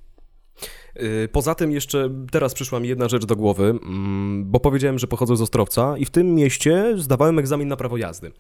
Yy, 0.96 1.30
Poza 1.32 1.56
tym 1.56 1.72
jeszcze 1.72 2.10
teraz 2.32 2.54
przyszła 2.54 2.80
mi 2.80 2.88
jedna 2.88 3.08
rzecz 3.08 3.26
do 3.26 3.36
głowy, 3.36 3.64
mm, 3.64 4.46
bo 4.46 4.60
powiedziałem, 4.60 5.00
że 5.00 5.08
pochodzę 5.08 5.38
z 5.38 5.42
Ostrowca 5.42 5.98
i 5.98 6.06
w 6.06 6.10
tym 6.10 6.36
mieście 6.36 6.94
zdawałem 6.98 7.40
egzamin 7.40 7.68
na 7.68 7.76
prawo 7.76 7.98
jazdy. 7.98 8.32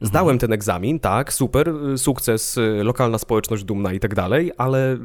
Zdałem 0.00 0.38
ten 0.38 0.52
egzamin, 0.52 1.00
tak, 1.00 1.32
super, 1.32 1.72
sukces, 1.96 2.58
lokalna 2.82 3.18
społeczność 3.18 3.64
dumna 3.64 3.92
i 3.92 4.00
tak 4.00 4.14
dalej, 4.14 4.52
ale 4.56 4.98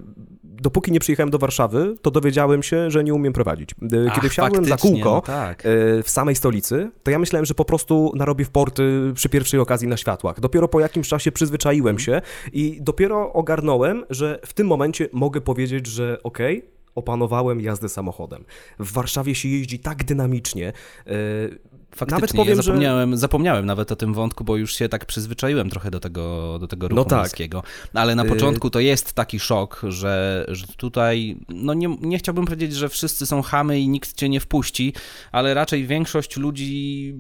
dopóki 0.63 0.91
nie 0.91 0.99
przyjechałem 0.99 1.29
do 1.29 1.37
Warszawy, 1.37 1.95
to 2.01 2.11
dowiedziałem 2.11 2.63
się, 2.63 2.91
że 2.91 3.03
nie 3.03 3.13
umiem 3.13 3.33
prowadzić. 3.33 3.71
Y, 3.71 3.75
Kiedy 3.89 4.09
Ach, 4.11 4.29
wsiadłem 4.29 4.65
za 4.65 4.77
kółko 4.77 5.09
no 5.09 5.21
tak. 5.21 5.65
y, 5.65 6.03
w 6.03 6.09
samej 6.09 6.35
stolicy, 6.35 6.91
to 7.03 7.11
ja 7.11 7.19
myślałem, 7.19 7.45
że 7.45 7.53
po 7.53 7.65
prostu 7.65 8.11
narobię 8.15 8.45
w 8.45 8.49
porty 8.49 9.11
przy 9.15 9.29
pierwszej 9.29 9.59
okazji 9.59 9.87
na 9.87 9.97
światłach. 9.97 10.39
Dopiero 10.39 10.67
po 10.67 10.79
jakimś 10.79 11.07
czasie 11.07 11.31
przyzwyczaiłem 11.31 11.99
się 11.99 12.21
i 12.53 12.77
dopiero 12.81 13.33
ogarnąłem, 13.33 14.05
że 14.09 14.39
w 14.45 14.53
tym 14.53 14.67
momencie 14.67 15.09
mogę 15.13 15.41
powiedzieć, 15.41 15.87
że 15.87 16.17
okej, 16.23 16.65
opanowałem 16.95 17.61
jazdę 17.61 17.89
samochodem. 17.89 18.45
W 18.79 18.91
Warszawie 18.91 19.35
się 19.35 19.49
jeździ 19.49 19.79
tak 19.79 20.03
dynamicznie. 20.03 20.73
y, 21.07 21.73
Faktycznie, 21.95 22.15
Nawet 22.15 22.31
powiem, 22.33 22.49
ja 22.49 22.55
że- 22.55 22.63
zapomniałem, 22.63 23.17
zapomniałem 23.17 23.65
nawet 23.65 23.91
o 23.91 23.95
tym 23.95 24.13
wątku, 24.13 24.43
bo 24.43 24.57
już 24.57 24.75
się 24.75 24.89
tak 24.89 25.05
przyzwyczaiłem 25.05 25.69
trochę 25.69 25.91
do 25.91 25.99
tego, 25.99 26.57
do 26.59 26.67
tego 26.67 26.87
ruchu 26.87 26.95
No 26.95 27.05
tak. 27.05 27.19
miejskiego. 27.19 27.63
Ale 27.93 28.15
na 28.15 28.23
Y- 28.23 28.29
początku 28.29 28.69
to 28.69 28.79
jest 28.79 29.13
taki 29.13 29.39
szok, 29.39 29.81
że, 29.87 30.45
że 30.47 30.67
tutaj, 30.77 31.37
no 31.49 31.73
nie, 31.73 31.97
nie 32.01 32.17
chciałbym 32.17 32.45
powiedzieć, 32.45 32.73
że 32.75 32.89
wszyscy 32.89 33.25
są 33.25 33.41
chamy 33.41 33.79
i 33.79 33.87
nikt 33.87 34.13
cię 34.13 34.29
nie 34.29 34.39
wpuści, 34.39 34.93
ale 35.31 35.53
raczej 35.53 35.87
większość 35.87 36.37
ludzi 36.37 37.13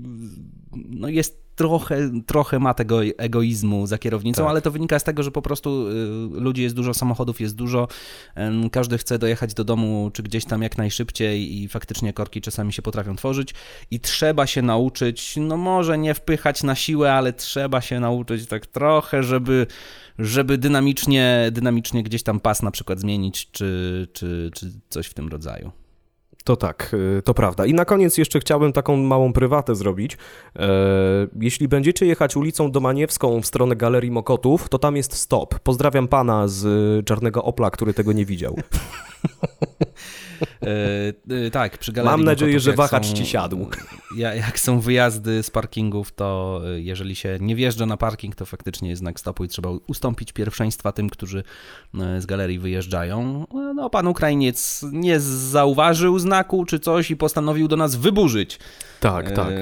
no 0.89 1.09
jest 1.09 1.42
trochę, 1.55 2.11
trochę 2.25 2.59
ma 2.59 2.73
tego 2.73 3.03
egoizmu 3.03 3.87
za 3.87 3.97
kierownicą, 3.97 4.41
Tak. 4.41 4.49
ale 4.49 4.61
to 4.61 4.71
wynika 4.71 4.99
z 4.99 5.03
tego, 5.03 5.23
że 5.23 5.31
po 5.31 5.41
prostu 5.41 5.87
y, 5.87 5.93
ludzi 6.39 6.61
jest 6.63 6.75
dużo, 6.75 6.93
samochodów 6.93 7.41
jest 7.41 7.55
dużo, 7.55 7.87
każdy 8.71 8.97
chce 8.97 9.19
dojechać 9.19 9.53
do 9.53 9.63
domu 9.63 10.11
czy 10.13 10.23
gdzieś 10.23 10.45
tam 10.45 10.61
jak 10.61 10.77
najszybciej 10.77 11.57
i 11.61 11.67
faktycznie 11.67 12.13
korki 12.13 12.41
czasami 12.41 12.73
się 12.73 12.81
potrafią 12.81 13.15
tworzyć 13.15 13.53
i 13.91 13.99
trzeba 13.99 14.47
się 14.47 14.61
nauczyć, 14.61 15.35
no 15.37 15.57
może 15.57 15.97
nie 15.97 16.13
wpychać 16.13 16.63
na 16.63 16.75
siłę, 16.75 17.13
ale 17.13 17.33
trzeba 17.33 17.81
się 17.81 17.99
nauczyć 17.99 18.45
tak 18.45 18.65
trochę, 18.65 19.23
żeby, 19.23 19.67
żeby 20.19 20.57
dynamicznie, 20.57 21.49
dynamicznie 21.51 22.03
gdzieś 22.03 22.23
tam 22.23 22.39
pas 22.39 22.61
na 22.61 22.71
przykład 22.71 22.99
zmienić, 22.99 23.51
czy, 23.51 24.07
czy, 24.13 24.51
czy 24.53 24.71
coś 24.89 25.07
w 25.07 25.13
tym 25.13 25.27
rodzaju. 25.27 25.71
To 26.43 26.55
tak, 26.55 26.91
y, 26.93 27.21
to 27.21 27.33
prawda. 27.33 27.65
I 27.65 27.73
na 27.73 27.85
koniec 27.85 28.17
jeszcze 28.17 28.39
chciałbym 28.39 28.73
taką 28.73 28.97
małą 28.97 29.33
prywatę 29.33 29.75
zrobić. 29.75 30.17
E, 30.55 30.67
jeśli 31.39 31.67
będziecie 31.67 32.05
jechać 32.05 32.35
ulicą 32.35 32.71
Domaniewską 32.71 33.41
w 33.41 33.45
stronę 33.45 33.75
Galerii 33.75 34.11
Mokotów, 34.11 34.69
to 34.69 34.79
tam 34.79 34.95
jest 34.95 35.13
stop. 35.13 35.59
Pozdrawiam 35.59 36.07
pana 36.07 36.47
z 36.47 36.65
y, 36.65 37.03
Czarnego 37.03 37.43
Opla, 37.43 37.71
który 37.71 37.93
tego 37.93 38.13
nie 38.13 38.25
widział. 38.25 38.55
E, 40.63 41.45
e, 41.45 41.51
tak, 41.51 41.77
przy 41.77 41.91
galerii 41.91 42.17
Mam 42.17 42.25
nadzieję, 42.25 42.59
że 42.59 42.73
wahacz 42.73 43.05
są- 43.07 43.13
ci 43.13 43.25
siadł. 43.25 43.67
Ja, 44.17 44.35
jak 44.35 44.59
są 44.59 44.79
wyjazdy 44.79 45.43
z 45.43 45.49
parkingów, 45.49 46.11
to 46.11 46.61
e, 46.65 46.81
jeżeli 46.81 47.15
się 47.15 47.37
nie 47.41 47.55
wjeżdża 47.55 47.85
na 47.85 47.97
parking, 47.97 48.35
to 48.35 48.45
faktycznie 48.45 48.89
jest 48.89 48.99
znak 48.99 49.19
stopu 49.19 49.43
i 49.43 49.47
trzeba 49.47 49.69
ustąpić 49.87 50.31
pierwszeństwa 50.31 50.91
tym, 50.91 51.09
którzy 51.09 51.43
z 52.19 52.25
galerii 52.25 52.59
wyjeżdżają. 52.59 53.45
No, 53.75 53.89
pan 53.89 54.07
Ukrainiec 54.07 54.85
nie 54.91 55.19
zauważył 55.19 56.19
znaku 56.19 56.65
czy 56.65 56.79
coś 56.79 57.11
i 57.11 57.17
postanowił 57.17 57.67
do 57.67 57.75
nas 57.75 57.95
wyburzyć. 57.95 58.59
Tak, 58.99 59.31
tak. 59.31 59.53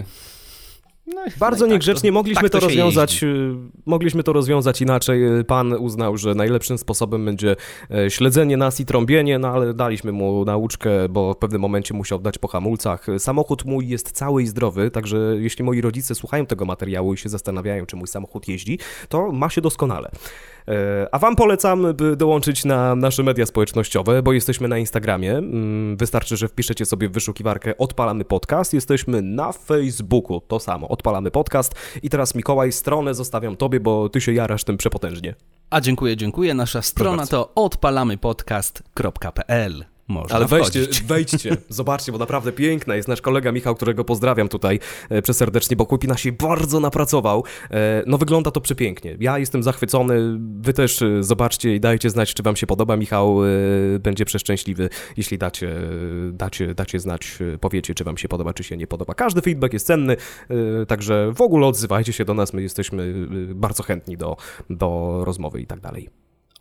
No, 1.15 1.21
Bardzo 1.39 1.65
no 1.65 1.69
tak 1.69 1.71
niegrzecznie 1.71 2.10
to, 2.10 2.13
mogliśmy 2.13 2.41
tak 2.41 2.52
to, 2.52 2.60
to 2.60 2.65
rozwiązać. 2.65 3.12
Jeździ. 3.13 3.26
Y, 3.26 3.56
mogliśmy 3.86 4.24
to 4.24 4.34
rozwiązać 4.34 4.82
inaczej. 4.82 5.39
Y, 5.39 5.43
pan 5.43 5.74
uznał, 5.74 6.17
że 6.17 6.36
najlepszym 6.36 6.78
sposobem 6.78 7.26
będzie 7.26 7.56
e, 7.91 8.12
śledzenie 8.12 8.58
nas 8.58 8.80
i 8.80 8.86
trąbienie, 8.86 9.39
no 9.39 9.47
ale 9.47 9.74
daliśmy 9.74 10.12
mu 10.12 10.45
nauczkę, 10.45 11.10
bo 11.10 11.34
w 11.34 11.38
pewnym 11.38 11.62
momencie 11.62 11.93
musiał 11.93 12.19
dać 12.19 12.38
po 12.38 12.47
hamulcach. 12.47 13.06
Samochód 13.17 13.65
mój 13.65 13.88
jest 13.88 14.12
cały 14.12 14.43
i 14.43 14.47
zdrowy, 14.47 14.91
także 14.91 15.17
jeśli 15.39 15.63
moi 15.63 15.82
rodzice 15.82 16.15
słuchają 16.15 16.45
tego 16.45 16.65
materiału 16.65 17.13
i 17.13 17.17
się 17.17 17.30
zastanawiają, 17.30 17.86
czy 17.86 17.95
mój 17.95 18.08
samochód 18.08 18.47
jeździ, 18.47 18.80
to 19.10 19.32
ma 19.32 19.50
się 19.50 19.62
doskonale. 19.62 20.12
E, 20.67 21.08
a 21.12 21.19
Wam 21.19 21.36
polecam, 21.36 21.93
by 21.93 22.15
dołączyć 22.15 22.65
na 22.65 22.95
nasze 22.95 23.24
media 23.24 23.45
społecznościowe, 23.45 24.24
bo 24.24 24.34
jesteśmy 24.34 24.67
na 24.67 24.78
Instagramie. 24.78 25.38
Mm, 25.38 25.97
wystarczy, 25.97 26.38
że 26.38 26.47
wpiszecie 26.47 26.86
sobie 26.86 27.10
w 27.10 27.12
wyszukiwarkę 27.12 27.78
Odpalamy 27.78 28.26
Podcast. 28.26 28.74
Jesteśmy 28.74 29.21
na 29.21 29.52
Facebooku, 29.52 30.41
to 30.47 30.60
samo, 30.60 30.88
Odpalamy 30.88 31.32
Podcast. 31.32 31.76
I 32.04 32.10
teraz 32.10 32.36
Mikołaj, 32.36 32.71
stronę 32.71 33.13
zostawiam 33.13 33.58
Tobie, 33.58 33.80
bo 33.80 34.10
Ty 34.10 34.21
się 34.21 34.34
jarasz 34.34 34.63
tym 34.63 34.78
przepotężnie. 34.78 35.36
A 35.69 35.82
dziękuję, 35.82 36.17
dziękuję. 36.17 36.54
Nasza 36.54 36.82
strona 36.82 37.28
to 37.28 37.52
odpalamypodcast.pl. 37.56 39.86
Można 40.12 40.36
Ale 40.36 40.45
weźcie, 40.45 40.80
wejdźcie, 41.08 41.58
zobaczcie, 41.69 42.12
bo 42.12 42.17
naprawdę 42.17 42.52
piękna 42.52 42.95
jest 42.95 43.08
nasz 43.08 43.21
kolega 43.21 43.52
Michał, 43.52 43.76
którego 43.76 44.04
pozdrawiam 44.04 44.47
tutaj 44.47 44.80
e, 45.10 45.21
przeserdecznie, 45.21 45.76
bo 45.76 45.86
Kłupina 45.86 46.17
się 46.17 46.32
bardzo 46.32 46.80
napracował. 46.80 47.43
E, 47.71 48.04
no 48.08 48.17
wygląda 48.17 48.52
to 48.52 48.62
przepięknie. 48.62 49.17
Ja 49.19 49.39
jestem 49.39 49.63
zachwycony, 49.63 50.39
wy 50.62 50.74
też 50.74 51.02
e, 51.02 51.24
zobaczcie 51.24 51.76
i 51.76 51.80
dajcie 51.80 52.10
znać, 52.10 52.34
czy 52.34 52.43
wam 52.43 52.56
się 52.56 52.67
podoba. 52.67 52.97
Michał 52.97 53.38
będzie 54.00 54.26
przeszczęśliwy, 54.26 54.89
jeśli 55.17 55.38
dacie, 55.38 55.76
dacie, 56.32 56.76
dacie 56.76 57.00
znać, 57.00 57.38
powiecie, 57.60 57.93
czy 57.93 58.04
wam 58.04 58.17
się 58.17 58.28
podoba, 58.28 58.54
czy 58.54 58.63
się 58.63 58.78
nie 58.78 58.88
podoba. 58.88 59.13
Każdy 59.13 59.41
feedback 59.41 59.74
jest 59.74 59.88
cenny, 59.88 60.17
także 60.88 61.32
w 61.36 61.41
ogóle 61.41 61.67
odzywajcie 61.67 62.13
się 62.13 62.26
do 62.26 62.34
nas, 62.34 62.54
my 62.54 62.62
jesteśmy 62.62 63.13
bardzo 63.56 63.84
chętni 63.84 64.17
do, 64.17 64.38
do 64.69 65.21
rozmowy 65.26 65.62
i 65.62 65.67
tak 65.67 65.80
dalej. 65.80 66.10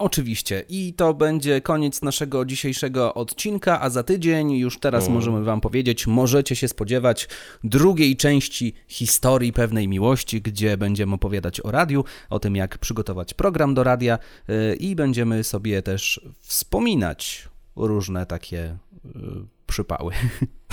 Oczywiście. 0.01 0.65
I 0.69 0.95
to 0.95 1.15
będzie 1.15 1.61
koniec 1.61 2.03
naszego 2.03 2.45
dzisiejszego 2.45 3.15
odcinka, 3.15 3.81
a 3.81 3.91
za 3.91 4.03
tydzień, 4.03 4.53
już 4.53 4.79
teraz 4.79 5.05
mm. 5.05 5.15
możemy 5.15 5.45
Wam 5.45 5.61
powiedzieć, 5.61 6.07
możecie 6.07 6.57
się 6.57 6.69
spodziewać 6.69 7.29
drugiej 7.65 8.17
części 8.17 8.75
historii 8.89 9.53
pewnej 9.53 9.89
miłości, 9.89 10.43
gdzie 10.43 10.77
będziemy 10.77 11.15
opowiadać 11.15 11.61
o 11.61 11.71
radiu, 11.71 12.05
o 12.31 12.39
tym, 12.39 12.57
jak 12.57 12.79
przygotować 12.79 13.35
program 13.35 13.75
do 13.75 13.85
radia 13.85 14.19
yy, 14.49 14.75
i 14.75 14.97
będziemy 14.97 15.45
sobie 15.45 15.83
też 15.83 16.21
wspominać 16.41 17.49
różne 17.77 18.27
takie 18.27 18.77
yy, 19.05 19.47
przypały. 19.67 20.13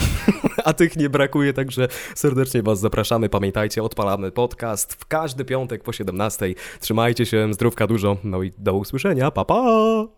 A 0.64 0.72
tych 0.72 0.96
nie 0.96 1.10
brakuje, 1.10 1.52
także 1.52 1.88
serdecznie 2.14 2.62
Was 2.62 2.80
zapraszamy. 2.80 3.28
Pamiętajcie, 3.28 3.82
odpalamy 3.82 4.32
podcast 4.32 4.94
w 4.94 5.06
każdy 5.06 5.44
piątek 5.44 5.82
po 5.82 5.92
17. 5.92 6.54
Trzymajcie 6.80 7.26
się, 7.26 7.54
zdrówka 7.54 7.86
dużo, 7.86 8.16
no 8.24 8.42
i 8.42 8.52
do 8.58 8.74
usłyszenia. 8.74 9.30
Pa, 9.30 9.44
pa! 9.44 10.17